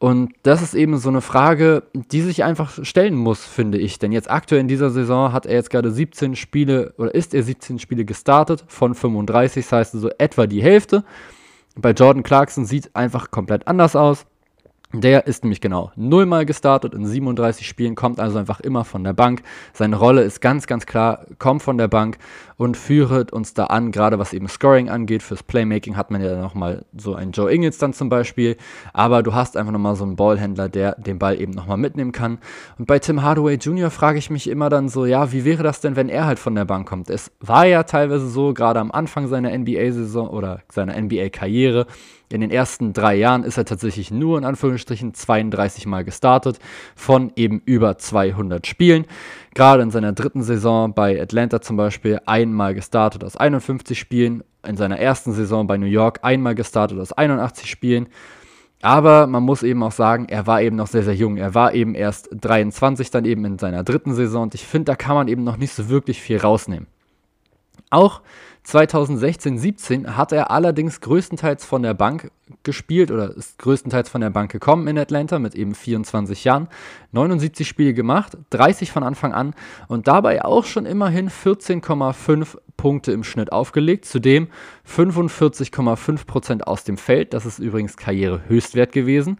Und 0.00 0.32
das 0.44 0.62
ist 0.62 0.72
eben 0.72 0.96
so 0.96 1.10
eine 1.10 1.20
Frage, 1.20 1.82
die 1.92 2.22
sich 2.22 2.42
einfach 2.42 2.82
stellen 2.84 3.14
muss, 3.14 3.44
finde 3.44 3.76
ich. 3.76 3.98
Denn 3.98 4.12
jetzt 4.12 4.30
aktuell 4.30 4.62
in 4.62 4.66
dieser 4.66 4.88
Saison 4.88 5.34
hat 5.34 5.44
er 5.44 5.52
jetzt 5.52 5.68
gerade 5.68 5.90
17 5.90 6.36
Spiele 6.36 6.94
oder 6.96 7.14
ist 7.14 7.34
er 7.34 7.42
17 7.42 7.78
Spiele 7.78 8.06
gestartet 8.06 8.64
von 8.66 8.94
35, 8.94 9.62
das 9.62 9.72
heißt 9.72 9.92
so 9.92 10.08
etwa 10.16 10.46
die 10.46 10.62
Hälfte. 10.62 11.04
Bei 11.76 11.90
Jordan 11.90 12.22
Clarkson 12.22 12.64
sieht 12.64 12.96
einfach 12.96 13.30
komplett 13.30 13.68
anders 13.68 13.94
aus. 13.94 14.24
Der 14.92 15.28
ist 15.28 15.44
nämlich 15.44 15.60
genau 15.60 15.92
nullmal 15.94 16.44
gestartet 16.44 16.94
in 16.94 17.06
37 17.06 17.64
Spielen, 17.64 17.94
kommt 17.94 18.18
also 18.18 18.38
einfach 18.38 18.58
immer 18.58 18.84
von 18.84 19.04
der 19.04 19.12
Bank. 19.12 19.42
Seine 19.72 19.94
Rolle 19.94 20.22
ist 20.22 20.40
ganz, 20.40 20.66
ganz 20.66 20.84
klar, 20.84 21.26
kommt 21.38 21.62
von 21.62 21.78
der 21.78 21.86
Bank 21.86 22.18
und 22.56 22.76
führt 22.76 23.32
uns 23.32 23.54
da 23.54 23.66
an, 23.66 23.92
gerade 23.92 24.18
was 24.18 24.32
eben 24.32 24.48
Scoring 24.48 24.90
angeht. 24.90 25.22
Fürs 25.22 25.44
Playmaking 25.44 25.96
hat 25.96 26.10
man 26.10 26.20
ja 26.20 26.40
nochmal 26.40 26.84
so 26.96 27.14
einen 27.14 27.30
Joe 27.30 27.52
Ingles 27.52 27.78
dann 27.78 27.92
zum 27.92 28.08
Beispiel. 28.08 28.56
Aber 28.92 29.22
du 29.22 29.32
hast 29.32 29.56
einfach 29.56 29.72
nochmal 29.72 29.94
so 29.94 30.02
einen 30.02 30.16
Ballhändler, 30.16 30.68
der 30.68 30.96
den 30.96 31.20
Ball 31.20 31.40
eben 31.40 31.52
nochmal 31.52 31.76
mitnehmen 31.76 32.10
kann. 32.10 32.38
Und 32.76 32.86
bei 32.86 32.98
Tim 32.98 33.22
Hardaway 33.22 33.54
Jr. 33.54 33.90
frage 33.90 34.18
ich 34.18 34.28
mich 34.28 34.48
immer 34.48 34.70
dann 34.70 34.88
so, 34.88 35.06
ja, 35.06 35.30
wie 35.30 35.44
wäre 35.44 35.62
das 35.62 35.80
denn, 35.80 35.94
wenn 35.94 36.08
er 36.08 36.26
halt 36.26 36.40
von 36.40 36.56
der 36.56 36.64
Bank 36.64 36.88
kommt? 36.88 37.10
Es 37.10 37.30
war 37.38 37.64
ja 37.64 37.84
teilweise 37.84 38.28
so, 38.28 38.52
gerade 38.54 38.80
am 38.80 38.90
Anfang 38.90 39.28
seiner 39.28 39.56
NBA-Saison 39.56 40.28
oder 40.28 40.62
seiner 40.68 41.00
NBA-Karriere, 41.00 41.86
in 42.32 42.40
den 42.40 42.50
ersten 42.50 42.92
drei 42.92 43.16
Jahren 43.16 43.42
ist 43.42 43.58
er 43.58 43.64
tatsächlich 43.64 44.10
nur 44.10 44.38
in 44.38 44.44
Anführungsstrichen 44.44 45.14
32 45.14 45.86
Mal 45.86 46.04
gestartet 46.04 46.60
von 46.94 47.32
eben 47.34 47.60
über 47.64 47.98
200 47.98 48.66
Spielen. 48.66 49.06
Gerade 49.54 49.82
in 49.82 49.90
seiner 49.90 50.12
dritten 50.12 50.42
Saison 50.42 50.94
bei 50.94 51.20
Atlanta 51.20 51.60
zum 51.60 51.76
Beispiel 51.76 52.20
einmal 52.26 52.74
gestartet 52.74 53.24
aus 53.24 53.36
51 53.36 53.98
Spielen. 53.98 54.44
In 54.64 54.76
seiner 54.76 54.98
ersten 54.98 55.32
Saison 55.32 55.66
bei 55.66 55.76
New 55.76 55.86
York 55.86 56.20
einmal 56.22 56.54
gestartet 56.54 57.00
aus 57.00 57.12
81 57.12 57.68
Spielen. 57.68 58.08
Aber 58.82 59.26
man 59.26 59.42
muss 59.42 59.62
eben 59.62 59.82
auch 59.82 59.92
sagen, 59.92 60.26
er 60.28 60.46
war 60.46 60.62
eben 60.62 60.76
noch 60.76 60.86
sehr, 60.86 61.02
sehr 61.02 61.14
jung. 61.14 61.36
Er 61.36 61.54
war 61.54 61.74
eben 61.74 61.94
erst 61.94 62.28
23, 62.32 63.10
dann 63.10 63.24
eben 63.24 63.44
in 63.44 63.58
seiner 63.58 63.82
dritten 63.82 64.14
Saison. 64.14 64.44
Und 64.44 64.54
ich 64.54 64.66
finde, 64.66 64.86
da 64.86 64.96
kann 64.96 65.16
man 65.16 65.28
eben 65.28 65.44
noch 65.44 65.56
nicht 65.56 65.72
so 65.72 65.88
wirklich 65.88 66.22
viel 66.22 66.38
rausnehmen. 66.38 66.86
Auch 67.90 68.22
2016, 68.70 69.58
17 69.58 70.16
hat 70.16 70.30
er 70.30 70.52
allerdings 70.52 71.00
größtenteils 71.00 71.64
von 71.64 71.82
der 71.82 71.92
Bank 71.92 72.30
gespielt 72.62 73.10
oder 73.10 73.36
ist 73.36 73.58
größtenteils 73.58 74.08
von 74.08 74.20
der 74.20 74.30
Bank 74.30 74.52
gekommen 74.52 74.86
in 74.86 74.96
Atlanta 74.96 75.40
mit 75.40 75.56
eben 75.56 75.74
24 75.74 76.44
Jahren. 76.44 76.68
79 77.10 77.66
Spiele 77.66 77.94
gemacht, 77.94 78.38
30 78.50 78.92
von 78.92 79.02
Anfang 79.02 79.32
an 79.32 79.54
und 79.88 80.06
dabei 80.06 80.44
auch 80.44 80.64
schon 80.64 80.86
immerhin 80.86 81.30
14,5 81.30 82.58
Punkte 82.76 83.10
im 83.10 83.24
Schnitt 83.24 83.50
aufgelegt. 83.50 84.04
Zudem 84.04 84.46
45,5% 84.88 86.62
aus 86.62 86.84
dem 86.84 86.96
Feld. 86.96 87.34
Das 87.34 87.46
ist 87.46 87.58
übrigens 87.58 87.96
Karrierehöchstwert 87.96 88.92
gewesen 88.92 89.38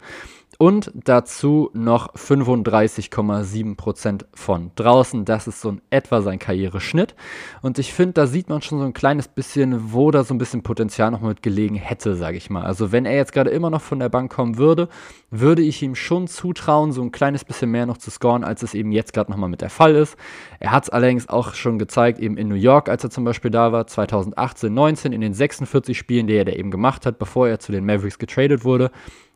und 0.61 0.91
dazu 0.93 1.71
noch 1.73 2.13
35,7% 2.13 4.25
von 4.35 4.69
draußen. 4.75 5.25
Das 5.25 5.47
ist 5.47 5.59
so 5.59 5.69
in 5.69 5.81
etwa 5.89 6.21
sein 6.21 6.37
Karriereschnitt. 6.37 7.15
Und 7.63 7.79
ich 7.79 7.95
finde, 7.95 8.13
da 8.13 8.27
sieht 8.27 8.47
man 8.47 8.61
schon 8.61 8.77
so 8.77 8.85
ein 8.85 8.93
kleines 8.93 9.27
bisschen, 9.27 9.91
wo 9.91 10.11
da 10.11 10.23
so 10.23 10.35
ein 10.35 10.37
bisschen 10.37 10.61
Potenzial 10.61 11.09
noch 11.09 11.21
mit 11.21 11.41
gelegen 11.41 11.73
hätte, 11.73 12.13
sage 12.13 12.37
ich 12.37 12.51
mal. 12.51 12.61
Also 12.61 12.91
wenn 12.91 13.07
er 13.07 13.15
jetzt 13.15 13.33
gerade 13.33 13.49
immer 13.49 13.71
noch 13.71 13.81
von 13.81 13.97
der 13.97 14.09
Bank 14.09 14.31
kommen 14.31 14.59
würde, 14.59 14.87
würde 15.31 15.63
ich 15.63 15.81
ihm 15.81 15.95
schon 15.95 16.27
zutrauen, 16.27 16.91
so 16.91 17.01
ein 17.01 17.11
kleines 17.11 17.43
bisschen 17.43 17.71
mehr 17.71 17.87
noch 17.87 17.97
zu 17.97 18.11
scoren, 18.11 18.43
als 18.43 18.61
es 18.61 18.75
eben 18.75 18.91
jetzt 18.91 19.13
gerade 19.13 19.31
nochmal 19.31 19.49
mit 19.49 19.61
der 19.61 19.71
Fall 19.71 19.95
ist. 19.95 20.15
Er 20.59 20.71
hat 20.71 20.83
es 20.83 20.91
allerdings 20.91 21.27
auch 21.27 21.55
schon 21.55 21.79
gezeigt, 21.79 22.19
eben 22.19 22.37
in 22.37 22.49
New 22.49 22.53
York, 22.53 22.87
als 22.87 23.03
er 23.03 23.09
zum 23.09 23.23
Beispiel 23.23 23.49
da 23.49 23.71
war, 23.71 23.87
2018, 23.87 24.71
19, 24.71 25.11
in 25.11 25.21
den 25.21 25.33
46 25.33 25.97
Spielen, 25.97 26.27
die 26.27 26.35
er 26.35 26.45
da 26.45 26.51
eben 26.51 26.69
gemacht 26.69 27.07
hat, 27.07 27.17
bevor 27.17 27.47
er 27.47 27.57
zu 27.57 27.71
den 27.71 27.83
Mavericks 27.83 28.19
getradet 28.19 28.63
wurde 28.63 28.91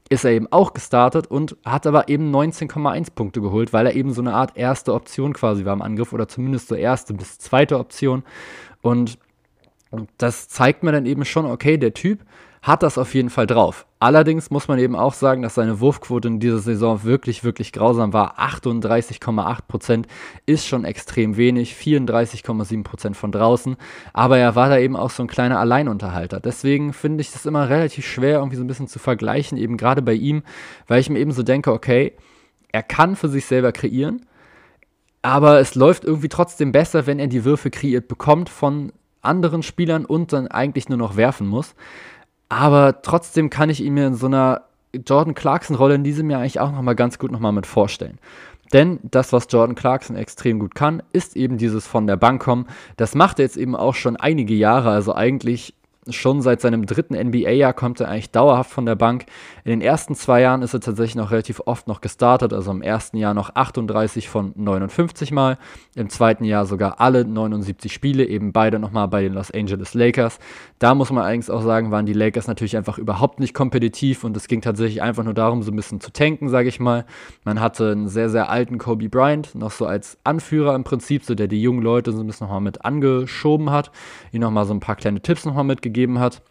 ist 0.09 0.23
er 0.23 0.31
eben 0.31 0.47
auch 0.51 0.73
gestartet 0.73 1.27
und 1.27 1.57
hat 1.65 1.87
aber 1.87 2.09
eben 2.09 2.33
19,1 2.33 3.13
Punkte 3.15 3.41
geholt, 3.41 3.73
weil 3.73 3.87
er 3.87 3.95
eben 3.95 4.13
so 4.13 4.21
eine 4.21 4.33
Art 4.33 4.55
erste 4.55 4.93
Option 4.93 5.33
quasi 5.33 5.65
war 5.65 5.73
im 5.73 5.81
Angriff 5.81 6.13
oder 6.13 6.27
zumindest 6.27 6.67
so 6.67 6.75
erste 6.75 7.13
bis 7.13 7.39
zweite 7.39 7.79
Option. 7.79 8.23
Und 8.81 9.17
das 10.17 10.47
zeigt 10.47 10.83
mir 10.83 10.91
dann 10.91 11.05
eben 11.05 11.25
schon, 11.25 11.45
okay, 11.45 11.77
der 11.77 11.93
Typ 11.93 12.19
hat 12.65 12.81
das 12.81 12.97
auf 12.97 13.13
jeden 13.13 13.29
Fall 13.29 13.45
drauf. 13.45 13.85
Allerdings 13.99 14.49
muss 14.49 14.67
man 14.67 14.79
eben 14.79 14.95
auch 14.95 15.13
sagen, 15.13 15.43
dass 15.43 15.53
seine 15.53 15.79
Wurfquote 15.81 16.27
in 16.27 16.39
dieser 16.39 16.57
Saison 16.57 17.03
wirklich, 17.03 17.43
wirklich 17.43 17.71
grausam 17.71 18.11
war. 18.11 18.39
38,8% 18.39 20.05
ist 20.47 20.65
schon 20.65 20.83
extrem 20.83 21.37
wenig, 21.37 21.75
34,7% 21.75 23.13
von 23.13 23.31
draußen. 23.31 23.75
Aber 24.13 24.39
er 24.39 24.55
war 24.55 24.69
da 24.69 24.79
eben 24.79 24.95
auch 24.95 25.11
so 25.11 25.21
ein 25.21 25.27
kleiner 25.27 25.59
Alleinunterhalter. 25.59 26.39
Deswegen 26.39 26.91
finde 26.91 27.21
ich 27.21 27.31
das 27.31 27.45
immer 27.45 27.69
relativ 27.69 28.07
schwer, 28.07 28.39
irgendwie 28.39 28.57
so 28.57 28.63
ein 28.63 28.67
bisschen 28.67 28.87
zu 28.87 28.97
vergleichen, 28.97 29.59
eben 29.59 29.77
gerade 29.77 30.01
bei 30.01 30.13
ihm, 30.13 30.41
weil 30.87 30.99
ich 30.99 31.11
mir 31.11 31.19
eben 31.19 31.33
so 31.33 31.43
denke, 31.43 31.71
okay, 31.71 32.13
er 32.71 32.81
kann 32.81 33.15
für 33.15 33.29
sich 33.29 33.45
selber 33.45 33.73
kreieren, 33.73 34.25
aber 35.21 35.59
es 35.59 35.75
läuft 35.75 36.03
irgendwie 36.03 36.29
trotzdem 36.29 36.71
besser, 36.71 37.05
wenn 37.05 37.19
er 37.19 37.27
die 37.27 37.45
Würfe 37.45 37.69
kreiert 37.69 38.07
bekommt 38.07 38.49
von 38.49 38.91
anderen 39.21 39.61
Spielern 39.61 40.05
und 40.05 40.33
dann 40.33 40.47
eigentlich 40.47 40.89
nur 40.89 40.97
noch 40.97 41.15
werfen 41.15 41.47
muss. 41.47 41.75
Aber 42.49 43.01
trotzdem 43.01 43.49
kann 43.49 43.69
ich 43.69 43.81
ihn 43.81 43.93
mir 43.93 44.07
in 44.07 44.15
so 44.15 44.27
einer 44.27 44.63
Jordan 44.93 45.33
Clarkson-Rolle 45.33 45.95
in 45.95 46.03
diesem 46.03 46.29
Jahr 46.29 46.41
eigentlich 46.41 46.59
auch 46.59 46.71
nochmal 46.71 46.95
ganz 46.95 47.19
gut 47.19 47.31
nochmal 47.31 47.51
mit 47.51 47.65
vorstellen. 47.65 48.19
Denn 48.73 48.99
das, 49.03 49.31
was 49.33 49.47
Jordan 49.49 49.75
Clarkson 49.75 50.15
extrem 50.15 50.59
gut 50.59 50.75
kann, 50.75 51.03
ist 51.13 51.35
eben 51.35 51.57
dieses 51.57 51.85
von 51.85 52.07
der 52.07 52.17
Bank 52.17 52.41
kommen. 52.41 52.67
Das 52.97 53.15
macht 53.15 53.39
er 53.39 53.45
jetzt 53.45 53.57
eben 53.57 53.75
auch 53.75 53.95
schon 53.95 54.15
einige 54.15 54.53
Jahre. 54.53 54.89
Also 54.89 55.13
eigentlich 55.13 55.75
schon 56.09 56.41
seit 56.41 56.61
seinem 56.61 56.85
dritten 56.85 57.15
NBA-Jahr 57.15 57.73
kommt 57.73 57.99
er 57.99 58.09
eigentlich 58.09 58.31
dauerhaft 58.31 58.71
von 58.71 58.85
der 58.85 58.95
Bank. 58.95 59.25
In 59.63 59.71
den 59.71 59.81
ersten 59.81 60.13
zwei 60.13 60.41
Jahren 60.41 60.61
ist 60.61 60.73
er 60.73 60.79
tatsächlich 60.79 61.15
noch 61.15 61.31
relativ 61.31 61.61
oft 61.65 61.87
noch 61.87 62.01
gestartet, 62.01 62.53
also 62.53 62.71
im 62.71 62.81
ersten 62.81 63.17
Jahr 63.17 63.33
noch 63.33 63.55
38 63.55 64.29
von 64.29 64.53
59 64.55 65.31
Mal, 65.31 65.57
im 65.95 66.09
zweiten 66.09 66.43
Jahr 66.43 66.65
sogar 66.65 67.01
alle 67.01 67.25
79 67.25 67.91
Spiele, 67.91 68.25
eben 68.25 68.51
beide 68.51 68.77
nochmal 68.77 69.07
bei 69.07 69.23
den 69.23 69.33
Los 69.33 69.49
Angeles 69.51 69.93
Lakers. 69.95 70.37
Da 70.77 70.93
muss 70.93 71.11
man 71.11 71.23
eigentlich 71.23 71.49
auch 71.49 71.63
sagen, 71.63 71.89
waren 71.89 72.05
die 72.05 72.13
Lakers 72.13 72.47
natürlich 72.47 72.77
einfach 72.77 72.99
überhaupt 72.99 73.39
nicht 73.39 73.55
kompetitiv 73.55 74.23
und 74.23 74.37
es 74.37 74.47
ging 74.47 74.61
tatsächlich 74.61 75.01
einfach 75.01 75.23
nur 75.23 75.33
darum, 75.33 75.63
so 75.63 75.71
ein 75.71 75.75
bisschen 75.75 76.01
zu 76.01 76.11
tanken, 76.11 76.49
sage 76.49 76.69
ich 76.69 76.79
mal. 76.79 77.05
Man 77.43 77.59
hatte 77.59 77.91
einen 77.91 78.09
sehr, 78.09 78.29
sehr 78.29 78.49
alten 78.49 78.77
Kobe 78.77 79.09
Bryant, 79.09 79.55
noch 79.55 79.71
so 79.71 79.87
als 79.87 80.19
Anführer 80.23 80.75
im 80.75 80.83
Prinzip, 80.83 81.23
so 81.23 81.33
der 81.33 81.47
die 81.47 81.61
jungen 81.61 81.81
Leute 81.81 82.11
so 82.11 82.19
ein 82.19 82.27
bisschen 82.27 82.45
nochmal 82.45 82.61
mit 82.61 82.85
angeschoben 82.85 83.71
hat, 83.71 83.91
ihnen 84.31 84.41
nochmal 84.41 84.65
so 84.65 84.73
ein 84.73 84.79
paar 84.79 84.95
kleine 84.95 85.21
Tipps 85.21 85.45
nochmal 85.45 85.63
mitgegeben 85.63 85.94
hat. 86.19 86.41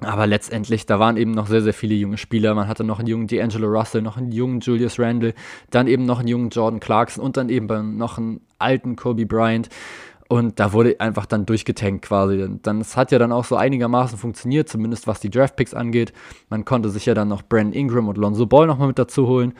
Aber 0.00 0.26
letztendlich, 0.26 0.86
da 0.86 0.98
waren 0.98 1.16
eben 1.16 1.30
noch 1.30 1.46
sehr, 1.46 1.62
sehr 1.62 1.74
viele 1.74 1.94
junge 1.94 2.18
Spieler. 2.18 2.54
Man 2.54 2.68
hatte 2.68 2.84
noch 2.84 2.98
einen 2.98 3.08
jungen 3.08 3.28
D'Angelo 3.28 3.66
Russell, 3.66 4.02
noch 4.02 4.16
einen 4.16 4.32
jungen 4.32 4.60
Julius 4.60 4.98
Randle, 4.98 5.34
dann 5.70 5.86
eben 5.86 6.04
noch 6.04 6.18
einen 6.18 6.28
jungen 6.28 6.50
Jordan 6.50 6.80
Clarkson 6.80 7.22
und 7.22 7.36
dann 7.36 7.48
eben 7.48 7.96
noch 7.96 8.18
einen 8.18 8.40
alten 8.58 8.96
Kobe 8.96 9.26
Bryant. 9.26 9.68
Und 10.28 10.58
da 10.58 10.72
wurde 10.72 10.98
einfach 10.98 11.26
dann 11.26 11.44
durchgetankt 11.44 12.06
quasi. 12.06 12.42
Und 12.42 12.66
dann, 12.66 12.80
es 12.80 12.96
hat 12.96 13.12
ja 13.12 13.18
dann 13.18 13.32
auch 13.32 13.44
so 13.44 13.54
einigermaßen 13.54 14.18
funktioniert, 14.18 14.68
zumindest 14.68 15.06
was 15.06 15.20
die 15.20 15.30
Draftpicks 15.30 15.74
angeht. 15.74 16.12
Man 16.48 16.64
konnte 16.64 16.88
sich 16.88 17.06
ja 17.06 17.14
dann 17.14 17.28
noch 17.28 17.42
Brandon 17.42 17.74
Ingram 17.74 18.08
und 18.08 18.16
Lonzo 18.16 18.46
Ball 18.46 18.66
nochmal 18.66 18.88
mit 18.88 18.98
dazu 18.98 19.26
holen. 19.26 19.52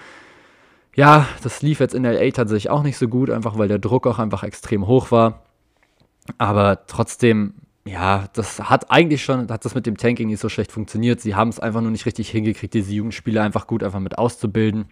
Ja, 0.95 1.27
das 1.43 1.63
lief 1.63 1.81
jetzt 1.81 1.95
in 1.95 2.05
LA 2.05 2.31
tatsächlich 2.31 2.71
auch 2.71 2.83
nicht 2.83 2.97
so 2.97 3.09
gut, 3.09 3.31
einfach 3.31 3.59
weil 3.59 3.69
der 3.69 3.79
Druck 3.79 4.07
auch 4.07 4.19
einfach 4.19 4.45
extrem 4.45 4.87
hoch 4.87 5.11
war. 5.11 5.43
Aber 6.39 6.87
trotzdem 6.87 7.55
ja, 7.85 8.27
das 8.33 8.61
hat 8.61 8.91
eigentlich 8.91 9.25
schon, 9.25 9.51
hat 9.51 9.65
das 9.65 9.75
mit 9.75 9.87
dem 9.87 9.97
Tanking 9.97 10.29
nicht 10.29 10.41
so 10.41 10.49
schlecht 10.49 10.71
funktioniert. 10.71 11.21
Sie 11.21 11.35
haben 11.35 11.49
es 11.49 11.59
einfach 11.59 11.81
nur 11.81 11.91
nicht 11.91 12.07
richtig 12.07 12.31
hingekriegt, 12.31 12.75
diese 12.75 12.93
Jugendspieler 12.93 13.43
einfach 13.43 13.67
gut 13.67 13.83
einfach 13.83 14.01
mit 14.01 14.19
auszubilden. 14.19 14.87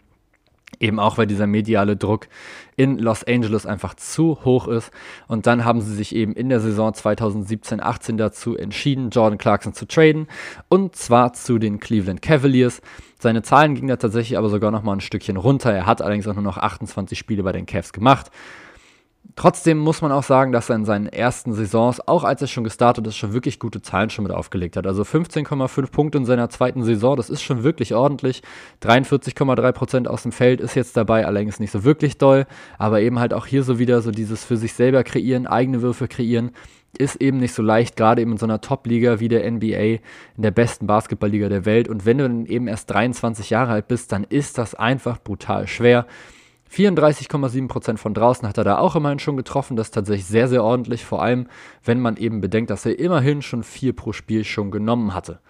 Eben 0.78 1.00
auch, 1.00 1.18
weil 1.18 1.26
dieser 1.26 1.48
mediale 1.48 1.96
Druck 1.96 2.28
in 2.76 2.98
Los 2.98 3.24
Angeles 3.24 3.66
einfach 3.66 3.94
zu 3.94 4.44
hoch 4.44 4.68
ist. 4.68 4.92
Und 5.26 5.46
dann 5.46 5.64
haben 5.64 5.80
sie 5.80 5.94
sich 5.94 6.14
eben 6.14 6.32
in 6.32 6.48
der 6.48 6.60
Saison 6.60 6.92
2017-18 6.92 8.16
dazu 8.16 8.56
entschieden, 8.56 9.10
Jordan 9.10 9.38
Clarkson 9.38 9.74
zu 9.74 9.86
traden. 9.86 10.28
Und 10.68 10.94
zwar 10.94 11.32
zu 11.32 11.58
den 11.58 11.80
Cleveland 11.80 12.22
Cavaliers. 12.22 12.82
Seine 13.18 13.42
Zahlen 13.42 13.74
gingen 13.74 13.88
da 13.88 13.96
tatsächlich 13.96 14.38
aber 14.38 14.48
sogar 14.48 14.70
noch 14.70 14.82
mal 14.82 14.94
ein 14.94 15.00
Stückchen 15.00 15.36
runter. 15.36 15.72
Er 15.72 15.86
hat 15.86 16.02
allerdings 16.02 16.28
auch 16.28 16.34
nur 16.34 16.44
noch 16.44 16.58
28 16.58 17.18
Spiele 17.18 17.42
bei 17.42 17.52
den 17.52 17.66
Cavs 17.66 17.92
gemacht. 17.92 18.30
Trotzdem 19.36 19.78
muss 19.78 20.02
man 20.02 20.12
auch 20.12 20.22
sagen, 20.22 20.52
dass 20.52 20.68
er 20.68 20.76
in 20.76 20.84
seinen 20.84 21.06
ersten 21.06 21.54
Saisons, 21.54 22.06
auch 22.06 22.24
als 22.24 22.42
er 22.42 22.48
schon 22.48 22.64
gestartet 22.64 23.06
ist, 23.06 23.16
schon 23.16 23.32
wirklich 23.32 23.58
gute 23.58 23.80
Zahlen 23.80 24.10
schon 24.10 24.24
mit 24.24 24.32
aufgelegt 24.32 24.76
hat. 24.76 24.86
Also 24.86 25.02
15,5 25.02 25.90
Punkte 25.90 26.18
in 26.18 26.24
seiner 26.24 26.50
zweiten 26.50 26.82
Saison, 26.82 27.16
das 27.16 27.30
ist 27.30 27.42
schon 27.42 27.62
wirklich 27.62 27.94
ordentlich. 27.94 28.42
43,3% 28.82 30.06
aus 30.08 30.24
dem 30.24 30.32
Feld 30.32 30.60
ist 30.60 30.74
jetzt 30.74 30.96
dabei, 30.96 31.26
allerdings 31.26 31.60
nicht 31.60 31.70
so 31.70 31.84
wirklich 31.84 32.18
doll. 32.18 32.46
Aber 32.76 33.00
eben 33.00 33.18
halt 33.18 33.32
auch 33.32 33.46
hier 33.46 33.62
so 33.62 33.78
wieder 33.78 34.02
so 34.02 34.10
dieses 34.10 34.44
für 34.44 34.56
sich 34.56 34.74
selber 34.74 35.04
kreieren, 35.04 35.46
eigene 35.46 35.80
Würfe 35.80 36.08
kreieren, 36.08 36.50
ist 36.98 37.16
eben 37.16 37.38
nicht 37.38 37.54
so 37.54 37.62
leicht, 37.62 37.96
gerade 37.96 38.20
eben 38.20 38.32
in 38.32 38.38
so 38.38 38.46
einer 38.46 38.60
Top-Liga 38.60 39.20
wie 39.20 39.28
der 39.28 39.50
NBA, 39.50 40.00
in 40.36 40.42
der 40.42 40.50
besten 40.50 40.86
Basketballliga 40.86 41.48
der 41.48 41.64
Welt. 41.64 41.88
Und 41.88 42.04
wenn 42.04 42.18
du 42.18 42.24
dann 42.24 42.46
eben 42.46 42.68
erst 42.68 42.90
23 42.90 43.48
Jahre 43.50 43.72
alt 43.72 43.88
bist, 43.88 44.12
dann 44.12 44.24
ist 44.24 44.58
das 44.58 44.74
einfach 44.74 45.18
brutal 45.22 45.66
schwer. 45.66 46.06
34,7% 46.72 47.96
von 47.96 48.14
draußen 48.14 48.48
hat 48.48 48.58
er 48.58 48.64
da 48.64 48.78
auch 48.78 48.94
immerhin 48.96 49.18
schon 49.18 49.36
getroffen. 49.36 49.76
Das 49.76 49.88
ist 49.88 49.94
tatsächlich 49.94 50.26
sehr, 50.26 50.48
sehr 50.48 50.62
ordentlich. 50.62 51.04
Vor 51.04 51.22
allem, 51.22 51.48
wenn 51.84 52.00
man 52.00 52.16
eben 52.16 52.40
bedenkt, 52.40 52.70
dass 52.70 52.86
er 52.86 52.98
immerhin 52.98 53.42
schon 53.42 53.62
vier 53.62 53.94
pro 53.94 54.12
Spiel 54.12 54.44
schon 54.44 54.70
genommen 54.70 55.14
hatte. 55.14 55.40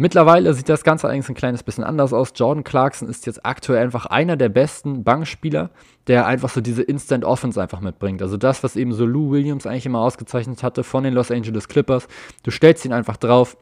Mittlerweile 0.00 0.54
sieht 0.54 0.70
das 0.70 0.82
Ganze 0.82 1.06
allerdings 1.06 1.28
ein 1.28 1.34
kleines 1.34 1.62
bisschen 1.62 1.84
anders 1.84 2.14
aus. 2.14 2.32
Jordan 2.34 2.64
Clarkson 2.64 3.06
ist 3.06 3.26
jetzt 3.26 3.44
aktuell 3.44 3.82
einfach 3.82 4.06
einer 4.06 4.38
der 4.38 4.48
besten 4.48 5.04
Bankspieler, 5.04 5.68
der 6.06 6.26
einfach 6.26 6.48
so 6.48 6.62
diese 6.62 6.82
Instant 6.82 7.22
Offense 7.22 7.60
einfach 7.60 7.80
mitbringt. 7.80 8.22
Also 8.22 8.38
das, 8.38 8.64
was 8.64 8.76
eben 8.76 8.94
so 8.94 9.04
Lou 9.04 9.30
Williams 9.30 9.66
eigentlich 9.66 9.84
immer 9.84 10.00
ausgezeichnet 10.00 10.62
hatte 10.62 10.84
von 10.84 11.04
den 11.04 11.12
Los 11.12 11.30
Angeles 11.30 11.68
Clippers. 11.68 12.08
Du 12.42 12.50
stellst 12.50 12.86
ihn 12.86 12.94
einfach 12.94 13.18
drauf, 13.18 13.58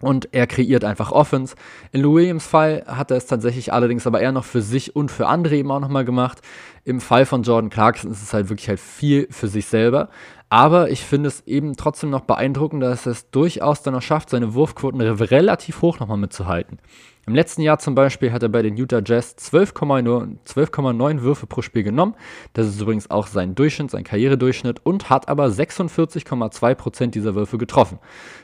und 0.00 0.28
er 0.32 0.46
kreiert 0.46 0.84
einfach 0.84 1.12
Offense. 1.12 1.54
In 1.92 2.00
Lou 2.00 2.14
Williams 2.14 2.46
Fall 2.46 2.84
hat 2.86 3.10
er 3.10 3.18
es 3.18 3.26
tatsächlich 3.26 3.72
allerdings 3.72 4.06
aber 4.06 4.20
eher 4.20 4.32
noch 4.32 4.44
für 4.44 4.62
sich 4.62 4.96
und 4.96 5.10
für 5.10 5.26
andere 5.26 5.56
eben 5.56 5.70
auch 5.70 5.80
nochmal 5.80 6.04
gemacht. 6.04 6.40
Im 6.84 7.00
Fall 7.00 7.26
von 7.26 7.42
Jordan 7.42 7.70
Clarkson 7.70 8.10
ist 8.10 8.22
es 8.22 8.32
halt 8.32 8.48
wirklich 8.48 8.68
halt 8.68 8.80
viel 8.80 9.28
für 9.30 9.48
sich 9.48 9.66
selber. 9.66 10.08
Aber 10.48 10.90
ich 10.90 11.04
finde 11.04 11.28
es 11.28 11.46
eben 11.46 11.76
trotzdem 11.76 12.10
noch 12.10 12.22
beeindruckend, 12.22 12.82
dass 12.82 13.06
er 13.06 13.12
es 13.12 13.30
durchaus 13.30 13.82
dann 13.82 13.94
noch 13.94 14.02
schafft, 14.02 14.30
seine 14.30 14.54
Wurfquoten 14.54 15.00
relativ 15.00 15.80
hoch 15.80 16.00
nochmal 16.00 16.16
mitzuhalten. 16.16 16.78
Im 17.26 17.34
letzten 17.34 17.62
Jahr 17.62 17.78
zum 17.78 17.94
Beispiel 17.94 18.32
hat 18.32 18.42
er 18.42 18.48
bei 18.48 18.62
den 18.62 18.76
Utah 18.76 19.02
Jazz 19.04 19.36
12,9 19.38 20.38
12 20.44 21.22
Würfe 21.22 21.46
pro 21.46 21.62
Spiel 21.62 21.82
genommen. 21.82 22.14
Das 22.54 22.66
ist 22.66 22.80
übrigens 22.80 23.10
auch 23.10 23.26
sein 23.26 23.54
Durchschnitt, 23.54 23.90
sein 23.90 24.04
Karrieredurchschnitt 24.04 24.80
und 24.84 25.10
hat 25.10 25.28
aber 25.28 25.46
46,2% 25.46 27.06
dieser 27.08 27.34
Würfe 27.34 27.58
getroffen. 27.58 27.98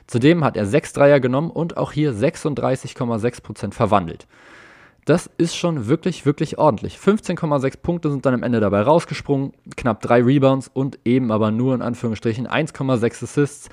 Zudem 0.06 0.44
hat 0.44 0.56
er 0.56 0.66
6 0.66 0.92
Dreier 0.92 1.20
genommen 1.20 1.50
und 1.50 1.76
auch 1.76 1.92
hier 1.92 2.12
36,6% 2.12 3.72
verwandelt. 3.72 4.26
Das 5.06 5.30
ist 5.38 5.56
schon 5.56 5.86
wirklich, 5.86 6.26
wirklich 6.26 6.58
ordentlich. 6.58 6.96
15,6 6.98 7.78
Punkte 7.80 8.10
sind 8.10 8.26
dann 8.26 8.34
am 8.34 8.42
Ende 8.42 8.58
dabei 8.58 8.82
rausgesprungen, 8.82 9.52
knapp 9.76 10.02
3 10.02 10.22
Rebounds 10.22 10.68
und 10.72 10.98
eben 11.04 11.30
aber 11.30 11.52
nur 11.52 11.76
in 11.76 11.82
Anführungsstrichen 11.82 12.48
1,6 12.48 13.22
Assists. 13.22 13.68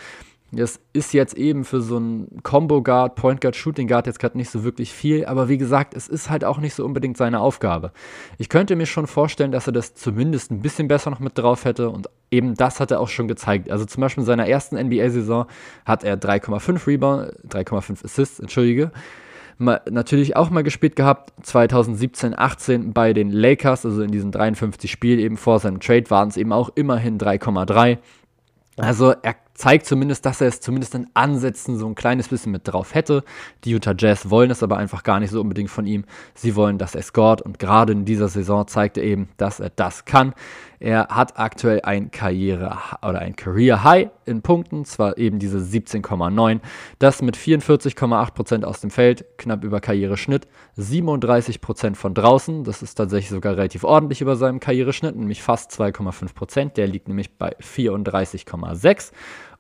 Das 0.56 0.80
ist 0.94 1.14
jetzt 1.14 1.36
eben 1.36 1.66
für 1.66 1.82
so 1.82 1.98
einen 1.98 2.44
Combo 2.44 2.84
Guard, 2.84 3.16
Point 3.16 3.42
Guard, 3.42 3.56
Shooting 3.56 3.88
Guard 3.88 4.06
jetzt 4.06 4.20
gerade 4.20 4.38
nicht 4.38 4.52
so 4.52 4.64
wirklich 4.64 4.94
viel, 4.94 5.26
aber 5.26 5.50
wie 5.50 5.58
gesagt, 5.58 5.96
es 5.96 6.08
ist 6.08 6.30
halt 6.30 6.46
auch 6.46 6.60
nicht 6.60 6.76
so 6.76 6.86
unbedingt 6.86 7.18
seine 7.18 7.40
Aufgabe. 7.40 7.92
Ich 8.38 8.50
könnte 8.50 8.76
mir 8.76 8.86
schon 8.86 9.08
vorstellen, 9.08 9.52
dass 9.52 9.68
er 9.68 9.74
das 9.74 9.96
zumindest 9.96 10.52
ein 10.52 10.62
bisschen 10.62 10.88
besser 10.88 11.10
noch 11.10 11.20
mit 11.20 11.38
drauf 11.38 11.66
hätte 11.66 11.90
und 11.90 12.08
eben 12.30 12.54
das 12.54 12.80
hat 12.80 12.92
er 12.92 13.00
auch 13.00 13.10
schon 13.10 13.28
gezeigt. 13.28 13.72
Also 13.72 13.86
zum 13.86 14.02
Beispiel 14.02 14.22
in 14.22 14.28
seiner 14.28 14.48
ersten 14.48 14.78
NBA-Saison 14.78 15.48
hat 15.86 16.04
er 16.04 16.18
3,5 16.18 16.88
Rebound, 16.88 17.32
3,5 17.50 18.06
Assists, 18.06 18.40
entschuldige, 18.40 18.92
mal, 19.58 19.82
natürlich 19.90 20.36
auch 20.36 20.50
mal 20.50 20.64
gespielt 20.64 20.96
gehabt. 20.96 21.34
2017, 21.44 22.38
18 22.38 22.94
bei 22.94 23.14
den 23.14 23.32
Lakers, 23.32 23.86
also 23.86 24.04
in 24.04 24.12
diesen 24.12 24.32
53 24.32 24.92
Spielen 24.92 25.20
eben 25.20 25.38
vor 25.38 25.60
seinem 25.60 25.80
Trade 25.80 26.10
waren 26.10 26.30
es 26.30 26.38
eben 26.38 26.52
auch 26.52 26.70
immerhin 26.76 27.18
3,3. 27.18 27.98
Also 28.78 29.14
er 29.22 29.36
zeigt 29.54 29.86
zumindest, 29.86 30.26
dass 30.26 30.42
er 30.42 30.48
es 30.48 30.62
zumindest 30.62 30.96
in 30.96 31.08
Ansätzen 31.14 31.78
so 31.78 31.88
ein 31.88 31.96
kleines 31.96 32.28
bisschen 32.28 32.52
mit 32.52 32.68
drauf 32.68 32.96
hätte. 32.96 33.24
Die 33.64 33.72
Utah 33.72 33.94
Jazz 33.98 34.30
wollen 34.30 34.52
es 34.52 34.64
aber 34.64 34.78
einfach 34.78 35.04
gar 35.04 35.20
nicht 35.20 35.32
so 35.32 35.40
unbedingt 35.40 35.70
von 35.70 35.86
ihm. 35.86 36.06
Sie 36.34 36.56
wollen, 36.56 36.78
dass 36.78 36.96
er 36.96 37.04
scored 37.04 37.42
und 37.42 37.60
gerade 37.60 37.94
in 37.94 38.06
dieser 38.06 38.30
Saison 38.30 38.68
zeigt 38.68 38.98
er 38.98 39.04
eben, 39.04 39.30
dass 39.38 39.60
er 39.60 39.70
das 39.70 40.06
kann. 40.06 40.34
Er 40.84 41.08
hat 41.08 41.40
aktuell 41.40 41.80
ein 41.84 42.12
Karriere 42.12 42.78
oder 43.02 43.20
ein 43.20 43.38
Career 43.38 43.86
High 43.86 44.10
in 44.26 44.42
Punkten, 44.42 44.84
zwar 44.84 45.18
eben 45.18 45.40
diese 45.40 45.60
17,9, 45.60 46.60
das 47.00 47.22
mit 47.22 47.38
44,8% 47.38 48.66
aus 48.66 48.82
dem 48.82 48.90
Feld, 48.90 49.24
knapp 49.38 49.64
über 49.64 49.80
Karriereschnitt, 49.80 50.46
37% 50.78 51.96
von 51.96 52.14
draußen, 52.14 52.66
das 52.66 52.82
ist 52.82 52.96
tatsächlich 52.96 53.30
sogar 53.30 53.56
relativ 53.56 53.86
ordentlich 53.86 54.20
über 54.20 54.36
seinem 54.36 54.60
Karriereschnitt, 54.60 55.16
nämlich 55.16 55.42
fast 55.42 55.72
2,5%, 55.72 56.74
der 56.74 56.88
liegt 56.88 57.08
nämlich 57.08 57.38
bei 57.38 57.56
34,6 57.60 59.14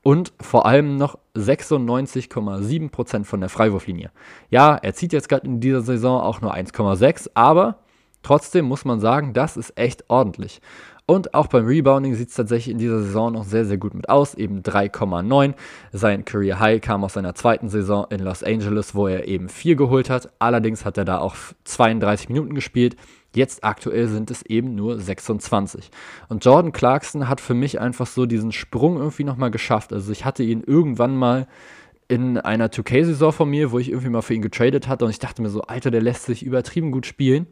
und 0.04 0.34
vor 0.40 0.66
allem 0.66 0.98
noch 0.98 1.18
96,7% 1.36 3.24
von 3.24 3.40
der 3.40 3.50
Freiwurflinie. 3.50 4.12
Ja, 4.50 4.76
er 4.76 4.94
zieht 4.94 5.14
jetzt 5.14 5.30
gerade 5.30 5.48
in 5.48 5.60
dieser 5.60 5.82
Saison 5.82 6.22
auch 6.22 6.42
nur 6.42 6.54
1,6, 6.54 7.32
aber 7.34 7.80
trotzdem 8.22 8.66
muss 8.66 8.86
man 8.86 9.00
sagen, 9.00 9.34
das 9.34 9.58
ist 9.58 9.78
echt 9.78 10.10
ordentlich. 10.10 10.62
Und 11.06 11.34
auch 11.34 11.48
beim 11.48 11.66
Rebounding 11.66 12.16
sieht 12.16 12.30
es 12.30 12.36
tatsächlich 12.36 12.72
in 12.72 12.78
dieser 12.78 13.00
Saison 13.00 13.34
noch 13.34 13.44
sehr, 13.44 13.66
sehr 13.66 13.78
gut 13.78 13.94
mit 13.94 14.08
aus. 14.08 14.36
Eben 14.36 14.62
3,9. 14.62 15.54
Sein 15.92 16.24
Career 16.24 16.60
High 16.60 16.80
kam 16.80 17.04
aus 17.04 17.14
seiner 17.14 17.36
zweiten 17.36 17.68
Saison 17.68 18.06
in 18.10 18.22
Los 18.22 18.42
Angeles, 18.42 18.96
wo 18.96 19.08
er 19.08 19.28
eben 19.28 19.50
4 19.50 19.76
geholt 19.76 20.10
hat. 20.10 20.32
Allerdings 20.40 20.86
hat 20.86 20.98
er 20.98 21.04
da 21.04 21.18
auch 21.18 21.36
32 21.66 22.30
Minuten 22.30 22.56
gespielt. 22.56 22.96
Jetzt 23.36 23.64
aktuell 23.64 24.08
sind 24.08 24.32
es 24.32 24.44
eben 24.44 24.76
nur 24.76 25.00
26. 25.00 25.90
Und 26.30 26.46
Jordan 26.46 26.72
Clarkson 26.72 27.28
hat 27.28 27.42
für 27.42 27.54
mich 27.54 27.80
einfach 27.80 28.08
so 28.08 28.26
diesen 28.26 28.52
Sprung 28.52 28.98
irgendwie 28.98 29.24
nochmal 29.24 29.52
geschafft. 29.52 29.92
Also 29.92 30.12
ich 30.12 30.26
hatte 30.26 30.44
ihn 30.44 30.64
irgendwann 30.66 31.16
mal 31.16 31.48
in 32.08 32.38
einer 32.38 32.68
2K-Saison 32.68 33.32
von 33.32 33.50
mir, 33.50 33.72
wo 33.72 33.80
ich 33.80 33.90
irgendwie 33.90 34.10
mal 34.10 34.22
für 34.22 34.34
ihn 34.34 34.42
getradet 34.42 34.88
hatte 34.88 35.06
und 35.06 35.12
ich 35.12 35.20
dachte 35.20 35.42
mir 35.42 35.50
so, 35.50 35.62
Alter, 35.62 35.90
der 35.90 36.02
lässt 36.02 36.26
sich 36.26 36.44
übertrieben 36.44 36.92
gut 36.92 37.06
spielen 37.06 37.48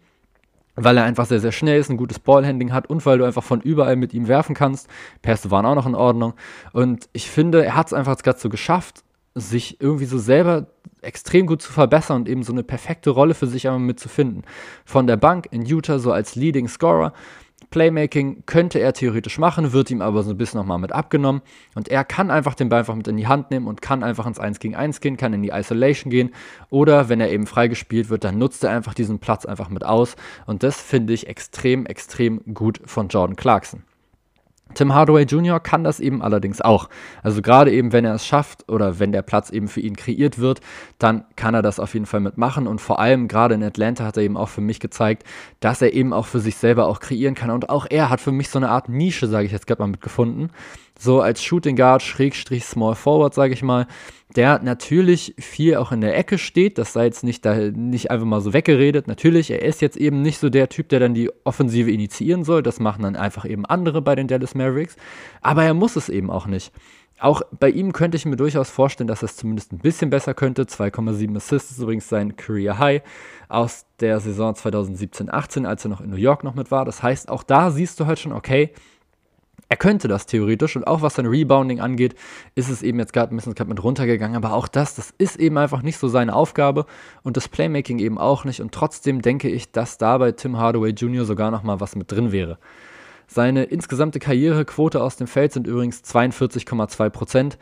weil 0.76 0.98
er 0.98 1.04
einfach 1.04 1.26
sehr, 1.26 1.40
sehr 1.40 1.52
schnell 1.52 1.80
ist, 1.80 1.90
ein 1.90 1.98
gutes 1.98 2.20
Ballhandling 2.20 2.74
hat 2.74 2.88
und 2.88 3.06
weil 3.06 3.18
du 3.18 3.26
einfach 3.26 3.44
von 3.44 3.62
überall 3.62 3.96
mit 3.96 4.14
ihm 4.14 4.28
werfen 4.28 4.56
kannst. 4.56 4.88
Pässe 5.22 5.52
waren 5.52 5.66
auch 5.66 5.76
noch 5.76 5.86
in 5.86 5.96
Ordnung. 5.96 6.34
Und 6.74 7.10
ich 7.14 7.30
finde, 7.30 7.64
er 7.66 7.76
hat 7.76 7.88
es 7.88 7.94
einfach 7.94 8.18
gerade 8.18 8.40
so 8.40 8.50
geschafft, 8.50 9.04
sich 9.36 9.82
irgendwie 9.82 10.06
so 10.06 10.18
selber 10.18 10.68
extrem 11.02 11.48
gut 11.48 11.62
zu 11.62 11.72
verbessern 11.72 12.22
und 12.22 12.30
eben 12.30 12.44
so 12.44 12.52
eine 12.52 12.64
perfekte 12.64 13.10
Rolle 13.10 13.34
für 13.34 13.48
sich 13.48 13.68
einmal 13.68 13.82
mitzufinden. 13.82 14.44
Von 14.86 15.08
der 15.08 15.18
Bank 15.18 15.48
in 15.52 15.66
Utah 15.66 16.00
so 16.00 16.12
als 16.12 16.36
Leading 16.36 16.68
Scorer 16.68 17.14
Playmaking 17.70 18.44
könnte 18.46 18.80
er 18.80 18.94
theoretisch 18.94 19.38
machen, 19.38 19.72
wird 19.72 19.92
ihm 19.92 20.02
aber 20.02 20.24
so 20.24 20.32
ein 20.32 20.38
bisschen 20.38 20.60
nochmal 20.60 20.80
mit 20.80 20.92
abgenommen. 20.92 21.42
Und 21.76 21.88
er 21.88 22.04
kann 22.04 22.30
einfach 22.30 22.56
den 22.56 22.70
Ball 22.70 22.80
einfach 22.80 22.96
mit 22.96 23.08
in 23.08 23.18
die 23.18 23.28
Hand 23.28 23.52
nehmen 23.52 23.68
und 23.68 23.82
kann 23.82 24.04
einfach 24.04 24.26
ins 24.26 24.40
1 24.40 24.60
gegen 24.60 24.76
1 24.76 25.00
gehen, 25.00 25.16
kann 25.16 25.34
in 25.34 25.42
die 25.42 25.50
Isolation 25.50 26.10
gehen. 26.10 26.32
Oder 26.70 27.08
wenn 27.08 27.22
er 27.22 27.32
eben 27.32 27.48
freigespielt 27.48 28.10
wird, 28.10 28.24
dann 28.24 28.38
nutzt 28.38 28.64
er 28.64 28.72
einfach 28.72 28.94
diesen 28.94 29.20
Platz 29.20 29.46
einfach 29.46 29.70
mit 29.70 29.86
aus. 29.86 30.16
Und 30.46 30.64
das 30.64 30.82
finde 30.82 31.14
ich 31.14 31.28
extrem, 31.28 31.86
extrem 31.86 32.42
gut 32.54 32.82
von 32.86 33.08
Jordan 33.08 33.36
Clarkson. 33.36 33.84
Tim 34.74 34.94
Hardaway 34.94 35.24
Jr. 35.24 35.60
kann 35.60 35.84
das 35.84 36.00
eben 36.00 36.22
allerdings 36.22 36.62
auch. 36.62 36.90
Also 37.24 37.42
gerade 37.42 37.72
eben, 37.72 37.92
wenn 37.92 38.06
er 38.06 38.16
es 38.16 38.26
schafft 38.26 38.70
oder 38.70 39.00
wenn 39.00 39.12
der 39.12 39.22
Platz 39.22 39.50
eben 39.50 39.68
für 39.68 39.82
ihn 39.82 39.96
kreiert 39.96 40.40
wird, 40.40 40.62
dann 41.00 41.26
kann 41.36 41.54
er 41.54 41.62
das 41.62 41.80
auf 41.80 41.94
jeden 41.94 42.06
Fall 42.06 42.20
mitmachen. 42.20 42.68
Und 42.68 42.82
vor 42.82 43.00
allem 43.00 43.28
gerade 43.28 43.56
in 43.56 43.64
Atlanta 43.64 44.06
hat 44.06 44.18
er 44.18 44.24
eben 44.24 44.38
auch 44.38 44.50
für 44.50 44.62
mich 44.62 44.80
gezeigt, 44.80 45.24
dass 45.60 45.82
er 45.82 45.94
eben 45.94 46.14
auch 46.14 46.26
für 46.26 46.40
sich 46.40 46.58
selber 46.58 46.88
auch 46.88 47.00
kreieren 47.00 47.36
kann. 47.36 47.50
Und 47.50 47.70
auch 47.70 47.86
er 47.90 48.10
hat 48.10 48.22
für 48.22 48.32
mich 48.32 48.50
so 48.50 48.60
eine 48.60 48.70
Art 48.70 48.90
Nische, 48.90 49.28
sage 49.28 49.46
ich 49.46 49.52
jetzt 49.52 49.68
gerade 49.68 49.82
mal, 49.82 49.88
mitgefunden 49.88 50.52
so 51.02 51.20
als 51.20 51.44
Shooting 51.44 51.76
Guard, 51.76 52.04
Schrägstrich 52.04 52.64
Small 52.64 52.94
Forward, 52.94 53.34
sage 53.34 53.54
ich 53.54 53.64
mal, 53.64 53.88
der 54.36 54.62
natürlich 54.62 55.34
viel 55.40 55.76
auch 55.76 55.92
in 55.92 56.02
der 56.02 56.16
Ecke 56.16 56.38
steht. 56.38 56.78
Das 56.78 56.94
sei 56.94 57.06
jetzt 57.06 57.24
nicht, 57.24 57.44
da, 57.44 57.56
nicht 57.56 58.12
einfach 58.12 58.28
mal 58.28 58.40
so 58.40 58.54
weggeredet. 58.54 59.08
Natürlich, 59.08 59.50
er 59.50 59.64
ist 59.64 59.82
jetzt 59.82 59.98
eben 59.98 60.22
nicht 60.22 60.38
so 60.38 60.50
der 60.50 60.70
Typ, 60.70 60.90
der 60.90 61.00
dann 61.00 61.16
die 61.16 61.32
Offensive 61.44 61.92
initiieren 61.92 62.44
soll. 62.44 62.62
Das 62.62 62.80
machen 62.80 63.02
dann 63.02 63.16
einfach 63.16 63.46
eben 63.46 63.66
andere 63.66 64.02
bei 64.02 64.16
den 64.16 64.28
Dallas 64.28 64.54
Mavericks. 64.54 64.96
Aber 65.42 65.64
er 65.64 65.74
muss 65.74 65.96
es 65.96 66.08
eben 66.08 66.30
auch 66.30 66.46
nicht. 66.46 66.72
Auch 67.20 67.42
bei 67.60 67.70
ihm 67.70 67.94
könnte 67.94 68.18
ich 68.18 68.26
mir 68.26 68.36
durchaus 68.38 68.70
vorstellen, 68.70 69.08
dass 69.08 69.24
er 69.24 69.28
es 69.28 69.36
zumindest 69.36 69.74
ein 69.74 69.80
bisschen 69.80 70.12
besser 70.12 70.34
könnte. 70.36 70.64
2,7 70.64 71.36
Assists 71.36 71.72
ist 71.72 71.80
übrigens 71.80 72.08
sein 72.08 72.36
Career 72.36 72.78
High 72.78 73.02
aus 73.50 73.86
der 74.00 74.20
Saison 74.20 74.54
2017-18, 74.54 75.66
als 75.66 75.84
er 75.86 75.90
noch 75.90 76.02
in 76.02 76.12
New 76.12 76.16
York 76.16 76.44
noch 76.44 76.56
mit 76.56 76.72
war. 76.72 76.86
Das 76.86 77.04
heißt, 77.04 77.30
auch 77.30 77.44
da 77.44 77.72
siehst 77.72 78.00
du 78.00 78.06
halt 78.06 78.20
schon, 78.20 78.32
okay, 78.32 78.72
er 79.72 79.78
könnte 79.78 80.10
das 80.10 80.26
theoretisch 80.26 80.76
und 80.76 80.86
auch 80.86 81.02
was 81.02 81.16
sein 81.16 81.26
Rebounding 81.26 81.80
angeht, 81.80 82.16
ist 82.56 82.70
es 82.70 82.84
eben 82.84 83.00
jetzt 83.00 83.14
gerade 83.14 83.34
ein 83.34 83.38
bisschen 83.38 83.56
mit 83.70 83.82
runtergegangen, 83.82 84.36
aber 84.36 84.52
auch 84.52 84.68
das, 84.68 84.96
das 84.96 85.14
ist 85.18 85.38
eben 85.38 85.58
einfach 85.58 85.82
nicht 85.82 85.98
so 85.98 86.10
seine 86.10 86.36
Aufgabe 86.36 86.86
und 87.24 87.38
das 87.38 87.48
Playmaking 87.48 88.00
eben 88.00 88.18
auch 88.18 88.44
nicht 88.44 88.60
und 88.60 88.74
trotzdem 88.74 89.22
denke 89.22 89.48
ich, 89.48 89.72
dass 89.72 89.98
da 89.98 90.18
bei 90.18 90.34
Tim 90.34 90.58
Hardaway 90.58 90.90
Jr. 90.90 91.24
sogar 91.24 91.52
noch 91.52 91.64
mal 91.64 91.80
was 91.80 91.96
mit 91.96 92.12
drin 92.12 92.34
wäre. 92.34 92.58
Seine 93.28 93.64
insgesamte 93.64 94.20
Karrierequote 94.20 95.02
aus 95.02 95.16
dem 95.16 95.28
Feld 95.28 95.54
sind 95.54 95.68
übrigens 95.68 96.04
42,2 96.04 97.10
Prozent. 97.10 97.58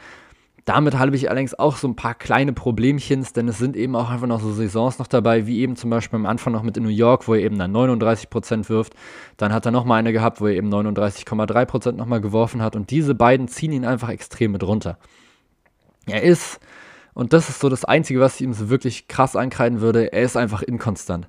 Damit 0.70 1.00
habe 1.00 1.16
ich 1.16 1.32
allerdings 1.32 1.58
auch 1.58 1.78
so 1.78 1.88
ein 1.88 1.96
paar 1.96 2.14
kleine 2.14 2.54
Problemchens, 2.54 3.34
denn 3.34 3.48
es 3.48 3.58
sind 3.58 3.76
eben 3.76 3.96
auch 3.96 4.12
einfach 4.12 4.28
noch 4.28 4.40
so 4.40 4.54
Saisons 4.54 5.00
noch 5.00 5.08
dabei, 5.08 5.48
wie 5.48 5.62
eben 5.62 5.76
zum 5.76 5.90
Beispiel 5.90 6.18
am 6.18 6.28
Anfang 6.28 6.54
noch 6.54 6.62
mit 6.62 6.78
in 6.78 6.84
New 6.84 6.90
York, 6.90 7.28
wo 7.28 7.34
er 7.34 7.42
eben 7.42 7.58
dann 7.58 7.76
39% 7.76 8.70
wirft. 8.70 8.94
Dann 9.38 9.52
hat 9.52 9.66
er 9.66 9.72
nochmal 9.72 9.98
eine 9.98 10.14
gehabt, 10.14 10.42
wo 10.42 10.46
er 10.46 10.54
eben 10.54 10.72
39,3% 10.72 11.94
nochmal 11.94 12.22
geworfen 12.22 12.62
hat. 12.62 12.76
Und 12.76 12.92
diese 12.92 13.16
beiden 13.16 13.48
ziehen 13.48 13.72
ihn 13.72 13.84
einfach 13.84 14.10
extrem 14.10 14.52
mit 14.52 14.62
runter. 14.62 15.00
Er 16.06 16.22
ist, 16.22 16.60
und 17.16 17.34
das 17.34 17.50
ist 17.50 17.62
so 17.62 17.70
das 17.70 17.84
Einzige, 17.84 18.20
was 18.20 18.36
ich 18.36 18.42
ihm 18.42 18.54
so 18.54 18.70
wirklich 18.70 19.08
krass 19.08 19.36
ankreiden 19.36 19.82
würde, 19.82 20.14
er 20.14 20.22
ist 20.22 20.38
einfach 20.38 20.62
inkonstant. 20.62 21.28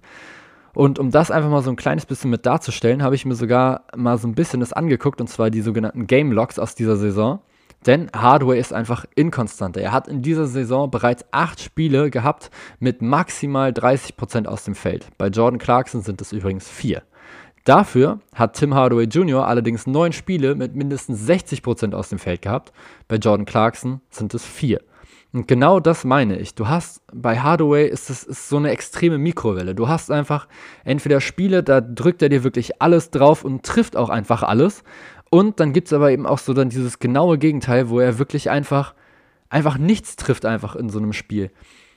Und 0.75 0.99
um 0.99 1.11
das 1.11 1.31
einfach 1.31 1.49
mal 1.49 1.63
so 1.63 1.71
ein 1.71 1.77
kleines 1.77 2.05
bisschen 2.05 2.29
mit 2.29 2.45
darzustellen, 2.45 3.03
habe 3.03 3.15
ich 3.15 3.25
mir 3.25 3.37
sogar 3.37 3.85
mal 3.97 4.19
so 4.19 4.29
ein 4.29 4.35
bisschen 4.35 4.61
das 4.61 4.75
angeguckt, 4.75 5.19
und 5.19 5.29
zwar 5.29 5.49
die 5.49 5.63
sogenannten 5.63 6.07
Game 6.07 6.31
Logs 6.31 6.59
aus 6.59 6.75
dieser 6.75 6.99
Saison. 6.99 7.41
Denn 7.87 8.11
Hardware 8.15 8.59
ist 8.59 8.73
einfach 8.73 9.07
inkonstanter. 9.15 9.81
Er 9.81 9.93
hat 9.93 10.07
in 10.07 10.23
dieser 10.23 10.47
Saison 10.47 10.91
bereits 10.91 11.25
acht 11.31 11.61
Spiele 11.61 12.11
gehabt 12.11 12.51
mit 12.79 13.01
maximal 13.01 13.71
30% 13.71 14.47
aus 14.47 14.65
dem 14.65 14.75
Feld. 14.75 15.07
Bei 15.17 15.29
Jordan 15.29 15.59
Clarkson 15.59 16.03
sind 16.03 16.21
es 16.21 16.33
übrigens 16.33 16.69
vier. 16.69 17.03
Dafür 17.65 18.21
hat 18.35 18.57
Tim 18.57 18.75
Hardaway 18.75 19.05
Jr. 19.05 19.47
allerdings 19.47 19.87
neun 19.87 20.13
Spiele 20.13 20.55
mit 20.55 20.75
mindestens 20.75 21.29
60% 21.29 21.95
aus 21.95 22.09
dem 22.09 22.19
Feld 22.19 22.43
gehabt. 22.43 22.73
Bei 23.07 23.17
Jordan 23.17 23.47
Clarkson 23.47 24.01
sind 24.11 24.35
es 24.35 24.45
vier. 24.45 24.81
Und 25.33 25.47
genau 25.47 25.79
das 25.79 26.05
meine 26.05 26.39
ich. 26.39 26.55
Du 26.55 26.69
hast 26.69 27.03
bei 27.13 27.39
Hardaway 27.39 27.87
ist 27.87 28.11
es 28.11 28.25
ist 28.25 28.49
so 28.49 28.57
eine 28.57 28.71
extreme 28.71 29.17
Mikrowelle. 29.17 29.77
Du 29.77 29.87
hast 29.87 30.11
einfach 30.11 30.49
entweder 30.85 31.21
Spiele, 31.21 31.63
da 31.63 31.81
drückt 31.81 32.21
er 32.23 32.29
dir 32.31 32.43
wirklich 32.43 32.83
alles 32.83 33.11
drauf 33.11 33.45
und 33.45 33.63
trifft 33.63 33.97
auch 33.97 34.09
einfach 34.09 34.43
alles. 34.43 34.83
Und 35.31 35.61
dann 35.61 35.73
gibt 35.73 35.87
es 35.89 35.93
aber 35.93 36.11
eben 36.11 36.27
auch 36.27 36.39
so 36.39 36.53
dann 36.53 36.71
dieses 36.71 36.99
genaue 36.99 37.39
Gegenteil, 37.39 37.89
wo 37.89 38.01
er 38.01 38.19
wirklich 38.19 38.51
einfach, 38.51 38.95
einfach 39.49 39.79
nichts 39.79 40.17
trifft 40.17 40.45
einfach 40.45 40.75
in 40.75 40.91
so 40.91 40.99
einem 40.99 41.13
Spiel. 41.13 41.51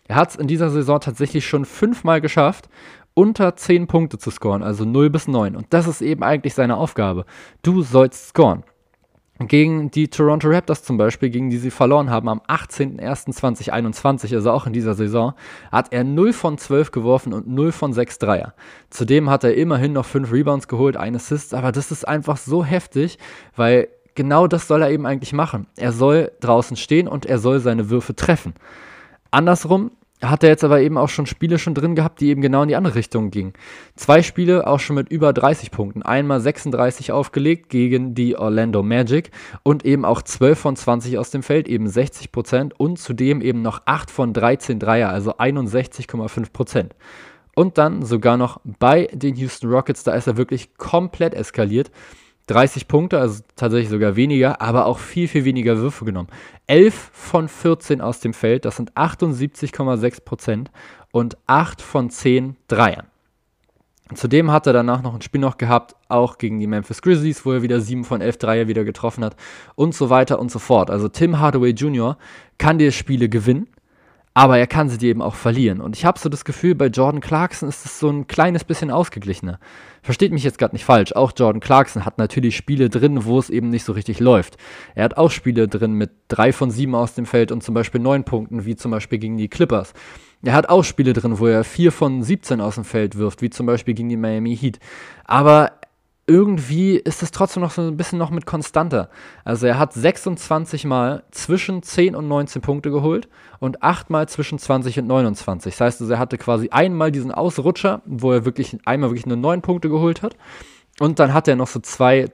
Er 0.07 0.17
hat 0.17 0.31
es 0.31 0.35
in 0.35 0.47
dieser 0.47 0.69
Saison 0.69 0.99
tatsächlich 0.99 1.47
schon 1.47 1.65
fünfmal 1.65 2.21
geschafft, 2.21 2.69
unter 3.15 3.55
10 3.55 3.87
Punkte 3.87 4.17
zu 4.17 4.31
scoren, 4.31 4.63
also 4.63 4.85
0 4.85 5.09
bis 5.09 5.27
9. 5.27 5.55
Und 5.55 5.67
das 5.71 5.87
ist 5.87 6.01
eben 6.01 6.23
eigentlich 6.23 6.53
seine 6.53 6.77
Aufgabe. 6.77 7.25
Du 7.61 7.81
sollst 7.81 8.29
scoren 8.29 8.63
gegen 9.47 9.91
die 9.91 10.07
Toronto 10.07 10.47
Raptors 10.49 10.83
zum 10.83 10.97
Beispiel, 10.97 11.29
gegen 11.29 11.49
die 11.49 11.57
sie 11.57 11.71
verloren 11.71 12.09
haben 12.09 12.29
am 12.29 12.41
18.01.2021, 12.47 14.33
also 14.35 14.51
auch 14.51 14.67
in 14.67 14.73
dieser 14.73 14.93
Saison, 14.93 15.33
hat 15.71 15.93
er 15.93 16.03
0 16.03 16.33
von 16.33 16.57
12 16.57 16.91
geworfen 16.91 17.33
und 17.33 17.47
0 17.47 17.71
von 17.71 17.93
6 17.93 18.19
Dreier. 18.19 18.53
Zudem 18.89 19.29
hat 19.29 19.43
er 19.43 19.55
immerhin 19.55 19.93
noch 19.93 20.05
5 20.05 20.31
Rebounds 20.31 20.67
geholt, 20.67 20.97
ein 20.97 21.15
Assist, 21.15 21.53
aber 21.53 21.71
das 21.71 21.91
ist 21.91 22.07
einfach 22.07 22.37
so 22.37 22.63
heftig, 22.63 23.17
weil 23.55 23.87
genau 24.15 24.47
das 24.47 24.67
soll 24.67 24.81
er 24.81 24.91
eben 24.91 25.05
eigentlich 25.05 25.33
machen. 25.33 25.67
Er 25.77 25.91
soll 25.91 26.31
draußen 26.39 26.77
stehen 26.77 27.07
und 27.07 27.25
er 27.25 27.39
soll 27.39 27.59
seine 27.59 27.89
Würfe 27.89 28.15
treffen. 28.15 28.53
Andersrum 29.31 29.91
hat 30.23 30.43
er 30.43 30.49
jetzt 30.49 30.63
aber 30.63 30.81
eben 30.81 30.97
auch 30.97 31.09
schon 31.09 31.25
Spiele 31.25 31.59
schon 31.59 31.73
drin 31.75 31.95
gehabt, 31.95 32.21
die 32.21 32.29
eben 32.29 32.41
genau 32.41 32.63
in 32.63 32.69
die 32.69 32.75
andere 32.75 32.95
Richtung 32.95 33.29
gingen. 33.29 33.53
Zwei 33.95 34.21
Spiele 34.21 34.67
auch 34.67 34.79
schon 34.79 34.95
mit 34.95 35.09
über 35.09 35.33
30 35.33 35.71
Punkten. 35.71 36.01
Einmal 36.01 36.39
36 36.39 37.11
aufgelegt 37.11 37.69
gegen 37.69 38.15
die 38.15 38.37
Orlando 38.37 38.83
Magic 38.83 39.31
und 39.63 39.85
eben 39.85 40.05
auch 40.05 40.21
12 40.21 40.59
von 40.59 40.75
20 40.75 41.17
aus 41.17 41.31
dem 41.31 41.43
Feld, 41.43 41.67
eben 41.67 41.87
60 41.87 42.31
Prozent 42.31 42.79
und 42.79 42.99
zudem 42.99 43.41
eben 43.41 43.61
noch 43.61 43.81
8 43.85 44.09
von 44.09 44.33
13 44.33 44.79
Dreier, 44.79 45.09
also 45.09 45.37
61,5 45.37 46.51
Prozent. 46.51 46.95
Und 47.55 47.77
dann 47.77 48.03
sogar 48.03 48.37
noch 48.37 48.59
bei 48.63 49.07
den 49.13 49.35
Houston 49.35 49.69
Rockets, 49.69 50.03
da 50.03 50.13
ist 50.13 50.27
er 50.27 50.37
wirklich 50.37 50.75
komplett 50.77 51.35
eskaliert. 51.35 51.91
30 52.47 52.87
Punkte, 52.87 53.19
also 53.19 53.41
tatsächlich 53.55 53.89
sogar 53.89 54.15
weniger, 54.15 54.61
aber 54.61 54.85
auch 54.85 54.99
viel, 54.99 55.27
viel 55.27 55.45
weniger 55.45 55.77
Würfe 55.77 56.05
genommen. 56.05 56.29
11 56.67 57.11
von 57.13 57.47
14 57.47 58.01
aus 58.01 58.19
dem 58.19 58.33
Feld, 58.33 58.65
das 58.65 58.75
sind 58.75 58.93
78,6 58.93 60.23
Prozent 60.23 60.71
und 61.11 61.37
8 61.47 61.81
von 61.81 62.09
10 62.09 62.57
Dreiern. 62.67 63.07
Zudem 64.15 64.51
hat 64.51 64.67
er 64.67 64.73
danach 64.73 65.01
noch 65.01 65.15
ein 65.15 65.21
Spiel 65.21 65.41
noch 65.41 65.57
gehabt, 65.57 65.95
auch 66.09 66.37
gegen 66.37 66.59
die 66.59 66.67
Memphis 66.67 67.01
Grizzlies, 67.01 67.45
wo 67.45 67.53
er 67.53 67.61
wieder 67.61 67.79
7 67.79 68.03
von 68.03 68.21
11 68.21 68.37
Dreier 68.37 68.67
wieder 68.67 68.83
getroffen 68.83 69.23
hat 69.23 69.35
und 69.75 69.95
so 69.95 70.09
weiter 70.09 70.39
und 70.39 70.51
so 70.51 70.59
fort. 70.59 70.91
Also 70.91 71.07
Tim 71.07 71.39
Hardaway 71.39 71.71
Jr. 71.71 72.17
kann 72.57 72.77
dir 72.77 72.91
Spiele 72.91 73.29
gewinnen, 73.29 73.67
aber 74.33 74.57
er 74.57 74.67
kann 74.67 74.89
sie 74.89 74.97
dir 74.97 75.09
eben 75.09 75.21
auch 75.21 75.35
verlieren. 75.35 75.79
Und 75.79 75.95
ich 75.95 76.05
habe 76.05 76.19
so 76.19 76.27
das 76.27 76.45
Gefühl, 76.45 76.75
bei 76.75 76.87
Jordan 76.87 77.21
Clarkson 77.21 77.69
ist 77.69 77.85
es 77.85 77.99
so 77.99 78.09
ein 78.09 78.27
kleines 78.27 78.63
bisschen 78.63 78.89
ausgeglichener. 78.89 79.59
Versteht 80.01 80.31
mich 80.31 80.43
jetzt 80.43 80.57
gerade 80.57 80.75
nicht 80.75 80.85
falsch, 80.85 81.13
auch 81.13 81.31
Jordan 81.35 81.59
Clarkson 81.59 82.05
hat 82.05 82.17
natürlich 82.17 82.57
Spiele 82.57 82.89
drin, 82.89 83.25
wo 83.25 83.37
es 83.37 83.49
eben 83.49 83.69
nicht 83.69 83.85
so 83.85 83.93
richtig 83.93 84.19
läuft. 84.19 84.57
Er 84.95 85.05
hat 85.05 85.17
auch 85.17 85.31
Spiele 85.31 85.67
drin 85.67 85.93
mit 85.93 86.11
3 86.29 86.51
von 86.51 86.71
7 86.71 86.95
aus 86.95 87.13
dem 87.13 87.25
Feld 87.25 87.51
und 87.51 87.63
zum 87.63 87.75
Beispiel 87.75 88.01
9 88.01 88.23
Punkten, 88.23 88.65
wie 88.65 88.75
zum 88.75 88.91
Beispiel 88.91 89.19
gegen 89.19 89.37
die 89.37 89.47
Clippers. 89.49 89.93
Er 90.41 90.53
hat 90.53 90.67
auch 90.67 90.83
Spiele 90.83 91.13
drin, 91.13 91.39
wo 91.39 91.47
er 91.47 91.63
4 91.63 91.91
von 91.91 92.21
17 92.21 92.59
aus 92.59 92.75
dem 92.75 92.83
Feld 92.83 93.17
wirft, 93.17 93.41
wie 93.41 93.49
zum 93.49 93.65
Beispiel 93.65 93.93
gegen 93.93 94.09
die 94.09 94.17
Miami 94.17 94.57
Heat. 94.57 94.79
Aber 95.25 95.71
irgendwie 96.25 96.95
ist 96.95 97.21
es 97.21 97.31
trotzdem 97.31 97.63
noch 97.63 97.71
so 97.71 97.81
ein 97.81 97.97
bisschen 97.97 98.17
noch 98.17 98.29
mit 98.29 98.45
konstanter. 98.45 99.09
Also 99.43 99.67
er 99.67 99.77
hat 99.77 99.93
26 99.93 100.85
Mal 100.85 101.23
zwischen 101.31 101.83
10 101.83 102.15
und 102.15 102.27
19 102.27 102.61
Punkte 102.61 102.91
geholt 102.91 103.27
und 103.59 103.83
8 103.83 104.09
Mal 104.09 104.29
zwischen 104.29 104.57
20 104.57 104.99
und 104.99 105.07
29. 105.07 105.73
Das 105.73 105.81
heißt, 105.81 106.01
also 106.01 106.13
er 106.13 106.19
hatte 106.19 106.37
quasi 106.37 106.69
einmal 106.69 107.11
diesen 107.11 107.31
Ausrutscher, 107.31 108.01
wo 108.05 108.31
er 108.31 108.45
wirklich 108.45 108.77
einmal 108.85 109.09
wirklich 109.09 109.25
nur 109.25 109.37
9 109.37 109.61
Punkte 109.61 109.89
geholt 109.89 110.21
hat. 110.21 110.37
Und 110.99 111.19
dann 111.19 111.33
hat 111.33 111.47
er 111.47 111.57
noch 111.57 111.67
so 111.67 111.79
zwei 111.79 112.29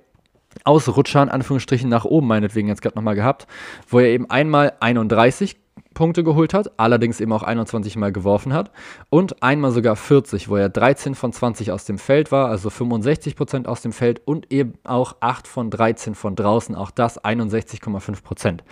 Ausrutscher, 0.64 1.24
in 1.24 1.30
Anführungsstrichen, 1.30 1.90
nach 1.90 2.06
oben 2.06 2.28
meinetwegen 2.28 2.68
jetzt 2.68 2.82
gerade 2.82 2.96
nochmal 2.96 3.16
gehabt, 3.16 3.48
wo 3.88 4.00
er 4.00 4.10
eben 4.10 4.30
einmal 4.30 4.74
31 4.80 5.58
Punkte 5.94 6.24
geholt 6.24 6.54
hat, 6.54 6.80
allerdings 6.80 7.20
eben 7.20 7.32
auch 7.34 7.44
21 7.44 7.96
Mal 7.96 8.12
geworfen 8.12 8.54
hat 8.54 8.72
und 9.10 9.42
einmal 9.44 9.72
sogar 9.72 9.96
40, 9.96 10.50
wo 10.50 10.56
er 10.56 10.70
13 10.70 11.16
von 11.16 11.34
20 11.34 11.72
aus 11.72 11.86
dem 11.86 11.98
Feld 11.98 12.32
war, 12.32 12.50
also 12.50 12.70
65 12.70 13.36
Prozent 13.36 13.68
aus 13.68 13.82
dem 13.82 13.92
Feld 13.92 14.22
und 14.26 14.52
eben 14.52 14.74
auch 14.84 15.18
8 15.20 15.48
von 15.48 15.70
13 15.70 16.16
von 16.16 16.36
draußen, 16.36 16.76
auch 16.76 16.92
das 16.92 17.24
61,5 17.24 18.24
Prozent. 18.24 18.64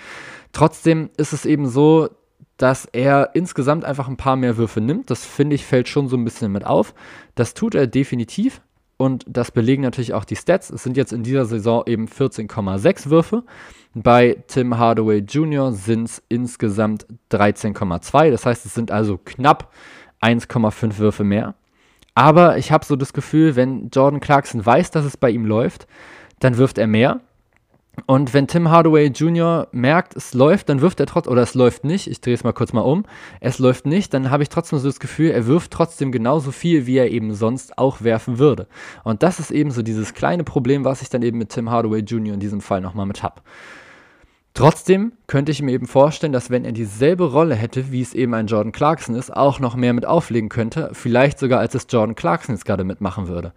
Trotzdem 0.52 1.10
ist 1.18 1.34
es 1.34 1.46
eben 1.46 1.68
so, 1.68 2.10
dass 2.58 2.86
er 2.86 3.32
insgesamt 3.34 3.86
einfach 3.86 4.08
ein 4.08 4.18
paar 4.18 4.36
mehr 4.36 4.58
Würfe 4.58 4.82
nimmt. 4.82 5.10
Das 5.10 5.26
finde 5.26 5.56
ich 5.56 5.66
fällt 5.66 5.88
schon 5.88 6.08
so 6.08 6.18
ein 6.18 6.24
bisschen 6.24 6.52
mit 6.52 6.66
auf. 6.66 6.94
Das 7.36 7.54
tut 7.54 7.76
er 7.76 7.88
definitiv. 7.88 8.62
Und 8.98 9.26
das 9.28 9.52
belegen 9.52 9.84
natürlich 9.84 10.14
auch 10.14 10.26
die 10.26 10.36
Stats. 10.36 10.72
Es 10.72 10.84
sind 10.84 10.98
jetzt 10.98 11.14
in 11.14 11.22
dieser 11.24 11.46
Saison 11.46 11.84
eben 11.86 12.08
14,6 12.08 13.10
Würfe. 13.10 13.44
Bei 13.94 14.44
Tim 14.48 14.78
Hardaway 14.78 15.20
Jr. 15.20 15.72
sind 15.72 16.06
es 16.06 16.24
insgesamt 16.30 17.06
13,2. 17.32 18.32
Das 18.32 18.46
heißt, 18.46 18.66
es 18.66 18.74
sind 18.74 18.92
also 18.92 19.20
knapp 19.24 19.72
1,5 20.22 20.98
Würfe 20.98 21.24
mehr. 21.24 21.56
Aber 22.16 22.58
ich 22.58 22.72
habe 22.72 22.84
so 22.84 22.96
das 22.96 23.14
Gefühl, 23.14 23.56
wenn 23.56 23.90
Jordan 23.90 24.20
Clarkson 24.20 24.66
weiß, 24.66 24.90
dass 24.90 25.06
es 25.06 25.18
bei 25.18 25.30
ihm 25.30 25.46
läuft, 25.46 25.88
dann 26.40 26.58
wirft 26.58 26.80
er 26.80 26.88
mehr. 26.88 27.22
Und 28.06 28.34
wenn 28.34 28.48
Tim 28.48 28.70
Hardaway 28.70 29.08
Jr. 29.08 29.68
merkt, 29.72 30.16
es 30.16 30.34
läuft, 30.34 30.70
dann 30.70 30.82
wirft 30.82 31.00
er 31.00 31.08
trotzdem, 31.08 31.32
oder 31.32 31.42
es 31.42 31.56
läuft 31.56 31.84
nicht, 31.84 32.08
ich 32.08 32.22
drehe 32.22 32.36
es 32.36 32.44
mal 32.44 32.54
kurz 32.54 32.72
mal 32.72 32.82
um, 32.82 33.06
es 33.42 33.58
läuft 33.58 33.86
nicht, 33.86 34.14
dann 34.14 34.30
habe 34.30 34.44
ich 34.44 34.50
trotzdem 34.50 34.78
so 34.80 34.88
das 34.88 35.00
Gefühl, 35.00 35.32
er 35.32 35.48
wirft 35.48 35.72
trotzdem 35.72 36.12
genauso 36.12 36.52
viel, 36.52 36.86
wie 36.86 36.98
er 36.98 37.10
eben 37.10 37.34
sonst 37.34 37.78
auch 37.78 38.02
werfen 38.02 38.38
würde. 38.38 38.68
Und 39.04 39.24
das 39.24 39.40
ist 39.40 39.52
eben 39.52 39.72
so 39.72 39.82
dieses 39.82 40.14
kleine 40.14 40.44
Problem, 40.44 40.86
was 40.86 41.02
ich 41.02 41.10
dann 41.10 41.24
eben 41.24 41.40
mit 41.40 41.50
Tim 41.50 41.72
Hardaway 41.72 42.02
Jr. 42.02 42.36
in 42.36 42.40
diesem 42.40 42.62
Fall 42.62 42.82
nochmal 42.82 43.08
mit 43.08 43.24
habe. 43.24 43.42
Trotzdem 44.54 45.12
könnte 45.28 45.52
ich 45.52 45.62
mir 45.62 45.72
eben 45.72 45.86
vorstellen, 45.86 46.34
dass 46.34 46.50
wenn 46.50 46.66
er 46.66 46.72
dieselbe 46.72 47.26
Rolle 47.26 47.56
hätte, 47.56 47.92
wie 47.92 48.02
es 48.02 48.14
eben 48.14 48.34
ein 48.34 48.48
Jordan 48.48 48.72
Clarkson 48.72 49.16
ist, 49.16 49.36
auch 49.36 49.60
noch 49.60 49.76
mehr 49.76 49.94
mit 49.94 50.06
auflegen 50.06 50.50
könnte, 50.50 50.90
vielleicht 50.94 51.38
sogar 51.40 51.60
als 51.60 51.76
es 51.76 51.88
Jordan 51.90 52.16
Clarkson 52.16 52.56
jetzt 52.56 52.66
gerade 52.66 52.84
mitmachen 52.84 53.28
würde. 53.28 53.54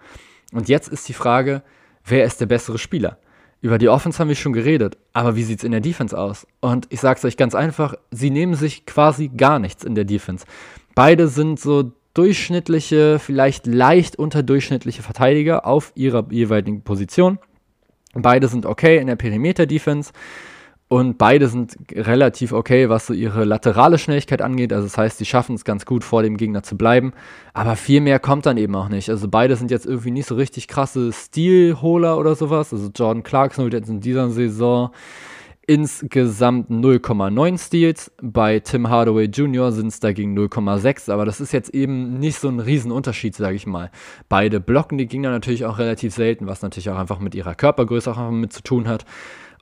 Und 0.53 0.68
jetzt 0.68 0.88
ist 0.88 1.09
die 1.09 1.14
Frage, 1.14 1.62
wer 2.05 2.24
ist 2.24 2.40
der 2.40 2.46
bessere 2.46 2.76
Spieler? 2.76 3.16
Über 3.62 3.77
die 3.77 3.90
Offense 3.90 4.18
haben 4.18 4.29
wir 4.29 4.37
schon 4.37 4.55
geredet, 4.55 4.96
aber 5.12 5.37
wie 5.37 5.42
sieht 5.42 5.59
es 5.59 5.64
in 5.64 5.73
der 5.73 5.83
Defense 5.83 6.18
aus? 6.18 6.46
Und 6.61 6.87
ich 6.88 7.01
sage 7.01 7.18
es 7.18 7.25
euch 7.25 7.37
ganz 7.37 7.55
einfach, 7.55 7.94
sie 8.11 8.31
nehmen 8.31 8.55
sich 8.55 8.87
quasi 8.87 9.29
gar 9.29 9.59
nichts 9.59 9.85
in 9.85 9.94
der 9.94 10.05
Defense. 10.05 10.46
Beide 10.94 11.29
sind 11.29 11.61
so 11.61 11.92
durchschnittliche, 12.14 13.18
vielleicht 13.18 13.66
leicht 13.66 14.16
unterdurchschnittliche 14.16 15.03
Verteidiger 15.03 15.66
auf 15.66 15.92
ihrer 15.94 16.27
jeweiligen 16.31 16.83
Position. 16.83 17.38
Beide 18.14 18.49
sind 18.49 18.66
okay 18.66 18.99
in 18.99 19.07
der 19.07 19.16
Perimeter-Defense. 19.16 20.12
Und 20.92 21.18
beide 21.18 21.46
sind 21.46 21.76
relativ 21.92 22.50
okay, 22.50 22.88
was 22.88 23.07
so 23.07 23.14
ihre 23.14 23.44
laterale 23.44 23.96
Schnelligkeit 23.96 24.42
angeht. 24.42 24.72
Also 24.72 24.87
das 24.88 24.98
heißt, 24.98 25.18
sie 25.18 25.24
schaffen 25.24 25.55
es 25.55 25.64
ganz 25.64 25.87
gut, 25.87 26.03
vor 26.03 26.24
dem 26.24 26.37
Gegner 26.37 26.64
zu 26.64 26.76
bleiben. 26.76 27.12
Aber 27.55 27.76
viel 27.76 28.00
mehr 28.00 28.18
kommt 28.18 28.44
dann 28.44 28.57
eben 28.57 28.74
auch 28.74 28.88
nicht. 28.88 29.09
Also 29.09 29.29
beide 29.29 29.55
sind 29.55 29.70
jetzt 29.70 29.87
irgendwie 29.87 30.11
nicht 30.11 30.26
so 30.26 30.35
richtig 30.35 30.66
krasse 30.66 31.12
Stilholer 31.12 32.18
oder 32.18 32.35
sowas. 32.35 32.72
Also 32.72 32.90
Jordan 32.92 33.22
Clarkson 33.22 33.62
holt 33.62 33.72
jetzt 33.72 33.88
in 33.88 34.00
dieser 34.00 34.31
Saison 34.31 34.90
insgesamt 35.64 36.70
0,9 36.70 37.64
Steals. 37.64 38.11
Bei 38.20 38.59
Tim 38.59 38.88
Hardaway 38.88 39.26
Jr. 39.26 39.70
sind 39.70 39.87
es 39.87 40.00
dagegen 40.00 40.37
0,6. 40.37 41.12
Aber 41.12 41.24
das 41.24 41.40
ist 41.40 41.53
jetzt 41.53 41.72
eben 41.72 42.18
nicht 42.18 42.40
so 42.40 42.48
ein 42.48 42.59
Riesenunterschied, 42.59 43.37
sage 43.37 43.55
ich 43.55 43.64
mal. 43.64 43.92
Beide 44.29 44.59
blocken 44.59 44.98
die 44.98 45.07
Gegner 45.07 45.31
natürlich 45.31 45.66
auch 45.66 45.79
relativ 45.79 46.12
selten, 46.12 46.48
was 46.48 46.62
natürlich 46.62 46.90
auch 46.90 46.98
einfach 46.98 47.20
mit 47.20 47.37
ihrer 47.37 47.55
Körpergröße 47.55 48.11
auch 48.11 48.31
mit 48.33 48.53
zu 48.53 48.64
tun 48.64 48.88
hat. 48.88 49.05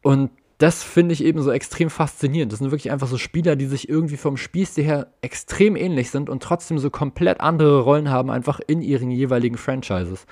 Und 0.00 0.30
das 0.58 0.82
finde 0.82 1.12
ich 1.12 1.24
eben 1.24 1.40
so 1.40 1.52
extrem 1.52 1.88
faszinierend. 1.88 2.52
Das 2.52 2.58
sind 2.58 2.72
wirklich 2.72 2.90
einfach 2.90 3.06
so 3.06 3.16
Spieler, 3.16 3.54
die 3.54 3.66
sich 3.66 3.88
irgendwie 3.88 4.16
vom 4.16 4.36
Spielstil 4.36 4.84
her 4.84 5.06
extrem 5.22 5.76
ähnlich 5.76 6.10
sind 6.10 6.28
und 6.28 6.42
trotzdem 6.42 6.78
so 6.78 6.90
komplett 6.90 7.40
andere 7.40 7.80
Rollen 7.80 8.10
haben, 8.10 8.30
einfach 8.30 8.60
in 8.66 8.82
ihren 8.82 9.10
jeweiligen 9.12 9.56
Franchises. 9.56 10.26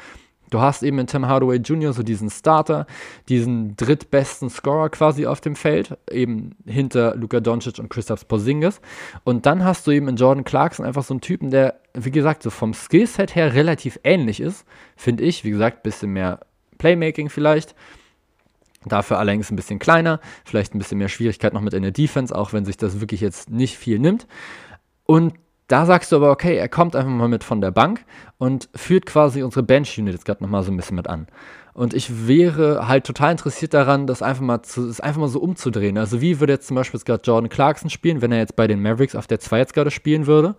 Du 0.50 0.60
hast 0.60 0.82
eben 0.82 0.98
in 0.98 1.06
Tim 1.06 1.26
Hardaway 1.26 1.56
Jr. 1.56 1.92
so 1.92 2.02
diesen 2.02 2.30
Starter, 2.30 2.86
diesen 3.28 3.76
drittbesten 3.76 4.48
Scorer 4.48 4.90
quasi 4.90 5.26
auf 5.26 5.40
dem 5.40 5.56
Feld, 5.56 5.96
eben 6.10 6.56
hinter 6.66 7.16
Luka 7.16 7.40
Doncic 7.40 7.78
und 7.78 7.88
Christoph 7.88 8.28
Porzingis. 8.28 8.80
Und 9.24 9.46
dann 9.46 9.64
hast 9.64 9.86
du 9.86 9.90
eben 9.90 10.08
in 10.08 10.16
Jordan 10.16 10.44
Clarkson 10.44 10.86
einfach 10.86 11.02
so 11.02 11.14
einen 11.14 11.20
Typen, 11.20 11.50
der, 11.50 11.80
wie 11.94 12.12
gesagt, 12.12 12.42
so 12.42 12.50
vom 12.50 12.74
Skillset 12.74 13.34
her 13.34 13.54
relativ 13.54 13.98
ähnlich 14.04 14.40
ist, 14.40 14.64
finde 14.96 15.24
ich. 15.24 15.42
Wie 15.44 15.50
gesagt, 15.50 15.82
bisschen 15.82 16.12
mehr 16.12 16.40
Playmaking 16.78 17.28
vielleicht 17.28 17.74
Dafür 18.86 19.18
allerdings 19.18 19.50
ein 19.50 19.56
bisschen 19.56 19.78
kleiner, 19.78 20.20
vielleicht 20.44 20.74
ein 20.74 20.78
bisschen 20.78 20.98
mehr 20.98 21.08
Schwierigkeit 21.08 21.52
noch 21.52 21.60
mit 21.60 21.74
in 21.74 21.82
der 21.82 21.92
Defense, 21.92 22.34
auch 22.34 22.52
wenn 22.52 22.64
sich 22.64 22.76
das 22.76 23.00
wirklich 23.00 23.20
jetzt 23.20 23.50
nicht 23.50 23.76
viel 23.76 23.98
nimmt. 23.98 24.26
Und 25.04 25.34
da 25.68 25.84
sagst 25.84 26.12
du 26.12 26.16
aber, 26.16 26.30
okay, 26.30 26.56
er 26.56 26.68
kommt 26.68 26.94
einfach 26.94 27.10
mal 27.10 27.28
mit 27.28 27.42
von 27.42 27.60
der 27.60 27.72
Bank 27.72 28.04
und 28.38 28.68
führt 28.74 29.06
quasi 29.06 29.42
unsere 29.42 29.64
Bench-Unit 29.64 30.14
jetzt 30.14 30.24
gerade 30.24 30.42
nochmal 30.42 30.62
so 30.62 30.70
ein 30.70 30.76
bisschen 30.76 30.96
mit 30.96 31.08
an. 31.08 31.26
Und 31.74 31.92
ich 31.92 32.26
wäre 32.26 32.88
halt 32.88 33.04
total 33.04 33.32
interessiert 33.32 33.74
daran, 33.74 34.06
das 34.06 34.22
einfach 34.22 34.42
mal, 34.42 34.62
zu, 34.62 34.86
das 34.86 35.00
einfach 35.00 35.20
mal 35.20 35.28
so 35.28 35.40
umzudrehen. 35.40 35.98
Also 35.98 36.20
wie 36.20 36.40
würde 36.40 36.54
jetzt 36.54 36.68
zum 36.68 36.76
Beispiel 36.76 37.00
gerade 37.00 37.22
Jordan 37.24 37.50
Clarkson 37.50 37.90
spielen, 37.90 38.22
wenn 38.22 38.32
er 38.32 38.38
jetzt 38.38 38.56
bei 38.56 38.66
den 38.66 38.80
Mavericks 38.80 39.14
auf 39.14 39.26
der 39.26 39.40
2 39.40 39.58
jetzt 39.58 39.74
gerade 39.74 39.90
spielen 39.90 40.26
würde? 40.26 40.54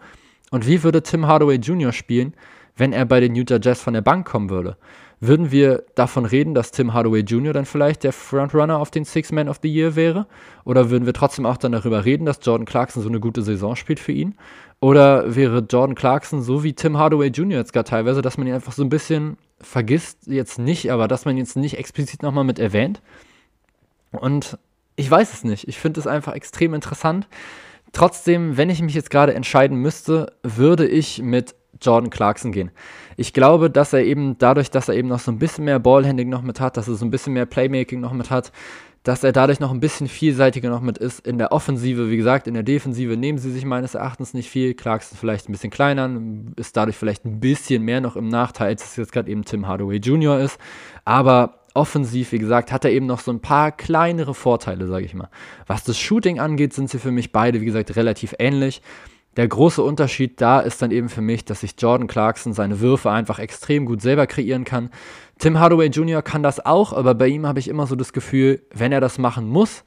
Und 0.52 0.68
wie 0.68 0.84
würde 0.84 1.02
Tim 1.02 1.26
Hardaway 1.26 1.56
Jr. 1.56 1.92
spielen, 1.92 2.34
wenn 2.76 2.94
er 2.94 3.06
bei 3.06 3.20
den 3.20 3.34
Utah 3.36 3.60
Jazz 3.62 3.82
von 3.82 3.94
der 3.94 4.02
Bank 4.02 4.28
kommen 4.28 4.50
würde? 4.50 4.78
Würden 5.20 5.52
wir 5.52 5.84
davon 5.96 6.26
reden, 6.26 6.54
dass 6.54 6.72
Tim 6.72 6.94
Hardaway 6.94 7.22
Jr. 7.22 7.52
dann 7.52 7.66
vielleicht 7.66 8.04
der 8.04 8.14
Frontrunner 8.14 8.78
auf 8.78 8.92
den 8.92 9.04
Six 9.04 9.32
Man 9.32 9.50
of 9.50 9.60
the 9.64 9.68
Year 9.68 9.96
wäre? 9.96 10.28
Oder 10.64 10.92
würden 10.92 11.08
wir 11.08 11.14
trotzdem 11.14 11.48
auch 11.48 11.58
dann 11.58 11.72
darüber 11.72 12.06
reden, 12.06 12.26
dass 12.26 12.40
Jordan 12.44 12.66
Clarkson 12.66 13.02
so 13.02 13.10
eine 13.10 13.20
gute 13.20 13.42
Saison 13.42 13.76
spielt 13.76 14.00
für 14.00 14.12
ihn? 14.12 14.36
Oder 14.80 15.36
wäre 15.36 15.66
Jordan 15.68 15.96
Clarkson 15.96 16.44
so 16.44 16.64
wie 16.64 16.74
Tim 16.74 16.98
Hardaway 16.98 17.30
Jr. 17.30 17.58
jetzt 17.58 17.74
gar 17.74 17.84
teilweise, 17.84 18.22
dass 18.22 18.38
man 18.38 18.46
ihn 18.46 18.54
einfach 18.54 18.74
so 18.74 18.84
ein 18.84 18.90
bisschen 18.90 19.38
vergisst, 19.60 20.28
jetzt 20.28 20.60
nicht, 20.60 20.92
aber 20.92 21.08
dass 21.08 21.26
man 21.26 21.36
ihn 21.36 21.40
jetzt 21.40 21.58
nicht 21.58 21.80
explizit 21.80 22.22
nochmal 22.22 22.44
mit 22.44 22.60
erwähnt? 22.60 23.02
Und 24.12 24.60
ich 24.96 25.10
weiß 25.10 25.34
es 25.34 25.44
nicht. 25.44 25.68
Ich 25.68 25.80
finde 25.80 26.00
es 26.00 26.06
einfach 26.06 26.34
extrem 26.34 26.76
interessant. 26.76 27.28
Trotzdem, 27.92 28.58
wenn 28.58 28.70
ich 28.70 28.82
mich 28.82 28.94
jetzt 28.94 29.10
gerade 29.10 29.34
entscheiden 29.34 29.78
müsste, 29.78 30.34
würde 30.44 30.88
ich 30.88 31.24
mit 31.24 31.56
Jordan 31.82 32.10
Clarkson 32.10 32.52
gehen. 32.52 32.72
Ich 33.16 33.34
glaube, 33.34 33.70
dass 33.70 33.94
er 33.94 34.04
eben 34.04 34.38
dadurch, 34.38 34.72
dass 34.72 34.90
er 34.90 34.96
eben 34.96 35.08
noch 35.08 35.20
so 35.20 35.32
ein 35.32 35.40
bisschen 35.40 35.66
mehr 35.66 35.80
Ballhandling 35.80 36.30
noch 36.30 36.42
mit 36.42 36.60
hat, 36.60 36.78
dass 36.78 36.88
er 36.88 36.96
so 36.96 37.06
ein 37.06 37.12
bisschen 37.12 37.34
mehr 37.34 37.46
Playmaking 37.46 38.00
noch 38.00 38.14
mit 38.14 38.30
hat, 38.30 38.52
dass 39.08 39.24
er 39.24 39.32
dadurch 39.32 39.62
noch 39.62 39.72
ein 39.72 39.80
bisschen 39.80 40.08
vielseitiger 40.08 40.70
noch 40.70 40.82
mit 40.82 40.98
ist. 40.98 41.26
In 41.26 41.38
der 41.38 41.54
Offensive, 41.54 42.10
wie 42.10 42.18
gesagt, 42.18 42.46
in 42.46 42.54
der 42.54 42.64
Defensive 42.64 43.16
nehmen 43.16 43.38
sie 43.38 43.52
sich 43.52 43.64
meines 43.64 43.96
Erachtens 43.96 44.34
nicht 44.34 44.50
viel. 44.50 44.74
Clarkson 44.74 45.18
vielleicht 45.18 45.48
ein 45.48 45.54
bisschen 45.54 45.70
kleiner, 45.70 46.10
ist 46.58 46.76
dadurch 46.76 46.98
vielleicht 46.98 47.24
ein 47.24 47.40
bisschen 47.40 47.84
mehr 47.84 48.02
noch 48.02 48.18
im 48.18 48.28
Nachteil, 48.28 48.68
als 48.68 48.84
es 48.84 48.96
jetzt 48.98 49.14
gerade 49.14 49.32
eben 49.32 49.46
Tim 49.46 49.66
Hardaway 49.66 49.98
Jr. 49.98 50.40
ist. 50.40 50.60
Aber 51.06 51.60
offensiv, 51.74 52.34
wie 52.34 52.40
gesagt, 52.40 52.72
hat 52.72 52.84
er 52.84 52.92
eben 52.92 53.06
noch 53.06 53.20
so 53.20 53.32
ein 53.32 53.40
paar 53.40 53.72
kleinere 53.72 54.34
Vorteile, 54.34 54.88
sage 54.88 55.06
ich 55.06 55.14
mal. 55.14 55.30
Was 55.68 55.86
das 55.86 55.98
Shooting 55.98 56.40
angeht, 56.40 56.74
sind 56.74 56.90
sie 56.90 57.00
für 57.00 57.12
mich 57.12 57.32
beide, 57.32 57.62
wie 57.62 57.66
gesagt, 57.66 57.96
relativ 57.96 58.36
ähnlich. 58.40 58.82
Der 59.38 59.48
große 59.48 59.84
Unterschied 59.84 60.42
da 60.42 60.60
ist 60.60 60.82
dann 60.82 60.92
eben 60.92 61.10
für 61.10 61.22
mich, 61.22 61.46
dass 61.46 61.62
sich 61.62 61.76
Jordan 61.78 62.08
Clarkson 62.08 62.54
seine 62.54 62.80
Würfe 62.80 63.12
einfach 63.12 63.40
extrem 63.40 63.86
gut 63.86 64.02
selber 64.02 64.28
kreieren 64.28 64.64
kann. 64.64 64.90
Tim 65.38 65.60
Hardaway 65.60 65.88
Jr. 65.88 66.24
kann 66.24 66.44
das 66.44 66.66
auch, 66.66 66.92
aber 66.92 67.14
bei 67.14 67.28
ihm 67.28 67.46
habe 67.46 67.60
ich 67.60 67.68
immer 67.68 67.86
so 67.86 67.96
das 67.96 68.14
Gefühl, 68.14 68.64
wenn 68.74 68.92
er 68.92 69.00
das 69.00 69.20
machen 69.20 69.48
muss, 69.48 69.84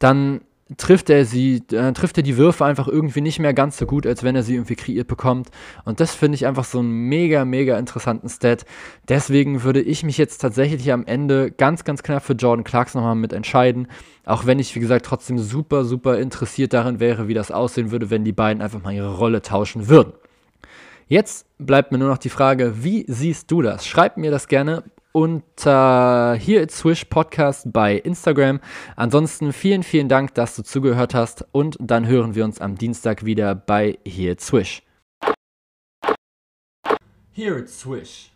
dann 0.00 0.40
trifft 0.76 1.10
er 1.10 1.24
sie, 1.24 1.62
äh, 1.72 1.92
trifft 1.92 2.16
er 2.16 2.22
die 2.22 2.36
Würfe 2.36 2.64
einfach 2.64 2.86
irgendwie 2.86 3.20
nicht 3.20 3.38
mehr 3.38 3.54
ganz 3.54 3.76
so 3.76 3.86
gut, 3.86 4.06
als 4.06 4.22
wenn 4.22 4.36
er 4.36 4.42
sie 4.42 4.54
irgendwie 4.54 4.76
kreiert 4.76 5.08
bekommt. 5.08 5.50
Und 5.84 6.00
das 6.00 6.14
finde 6.14 6.36
ich 6.36 6.46
einfach 6.46 6.64
so 6.64 6.78
einen 6.78 7.08
mega, 7.08 7.44
mega 7.44 7.78
interessanten 7.78 8.28
Stat. 8.28 8.64
Deswegen 9.08 9.62
würde 9.62 9.80
ich 9.80 10.04
mich 10.04 10.18
jetzt 10.18 10.38
tatsächlich 10.38 10.92
am 10.92 11.06
Ende 11.06 11.50
ganz, 11.50 11.84
ganz 11.84 12.02
knapp 12.02 12.24
für 12.24 12.34
Jordan 12.34 12.64
Clarks 12.64 12.94
nochmal 12.94 13.16
mit 13.16 13.32
entscheiden. 13.32 13.88
Auch 14.24 14.46
wenn 14.46 14.58
ich, 14.58 14.74
wie 14.76 14.80
gesagt, 14.80 15.06
trotzdem 15.06 15.38
super, 15.38 15.84
super 15.84 16.18
interessiert 16.18 16.72
darin 16.72 17.00
wäre, 17.00 17.26
wie 17.26 17.34
das 17.34 17.50
aussehen 17.50 17.90
würde, 17.90 18.10
wenn 18.10 18.24
die 18.24 18.32
beiden 18.32 18.62
einfach 18.62 18.82
mal 18.82 18.94
ihre 18.94 19.16
Rolle 19.16 19.42
tauschen 19.42 19.88
würden. 19.88 20.12
Jetzt 21.08 21.46
bleibt 21.58 21.90
mir 21.90 21.98
nur 21.98 22.08
noch 22.08 22.18
die 22.18 22.28
Frage, 22.28 22.84
wie 22.84 23.04
siehst 23.08 23.50
du 23.50 23.62
das? 23.62 23.84
Schreib 23.84 24.16
mir 24.16 24.30
das 24.30 24.46
gerne 24.46 24.84
unter 25.12 26.34
hier 26.34 26.62
It's 26.62 26.78
Swish 26.78 27.06
Podcast 27.06 27.72
bei 27.72 27.96
Instagram. 27.96 28.60
Ansonsten 28.96 29.52
vielen, 29.52 29.82
vielen 29.82 30.08
Dank, 30.08 30.34
dass 30.34 30.56
du 30.56 30.62
zugehört 30.62 31.14
hast 31.14 31.46
und 31.52 31.76
dann 31.80 32.06
hören 32.06 32.34
wir 32.34 32.44
uns 32.44 32.60
am 32.60 32.76
Dienstag 32.76 33.24
wieder 33.24 33.54
bei 33.54 33.98
Here 34.04 34.32
It's 34.32 34.46
Swish. 34.46 34.82
Here 37.32 37.58
It's 37.58 37.80
Swish. 37.80 38.28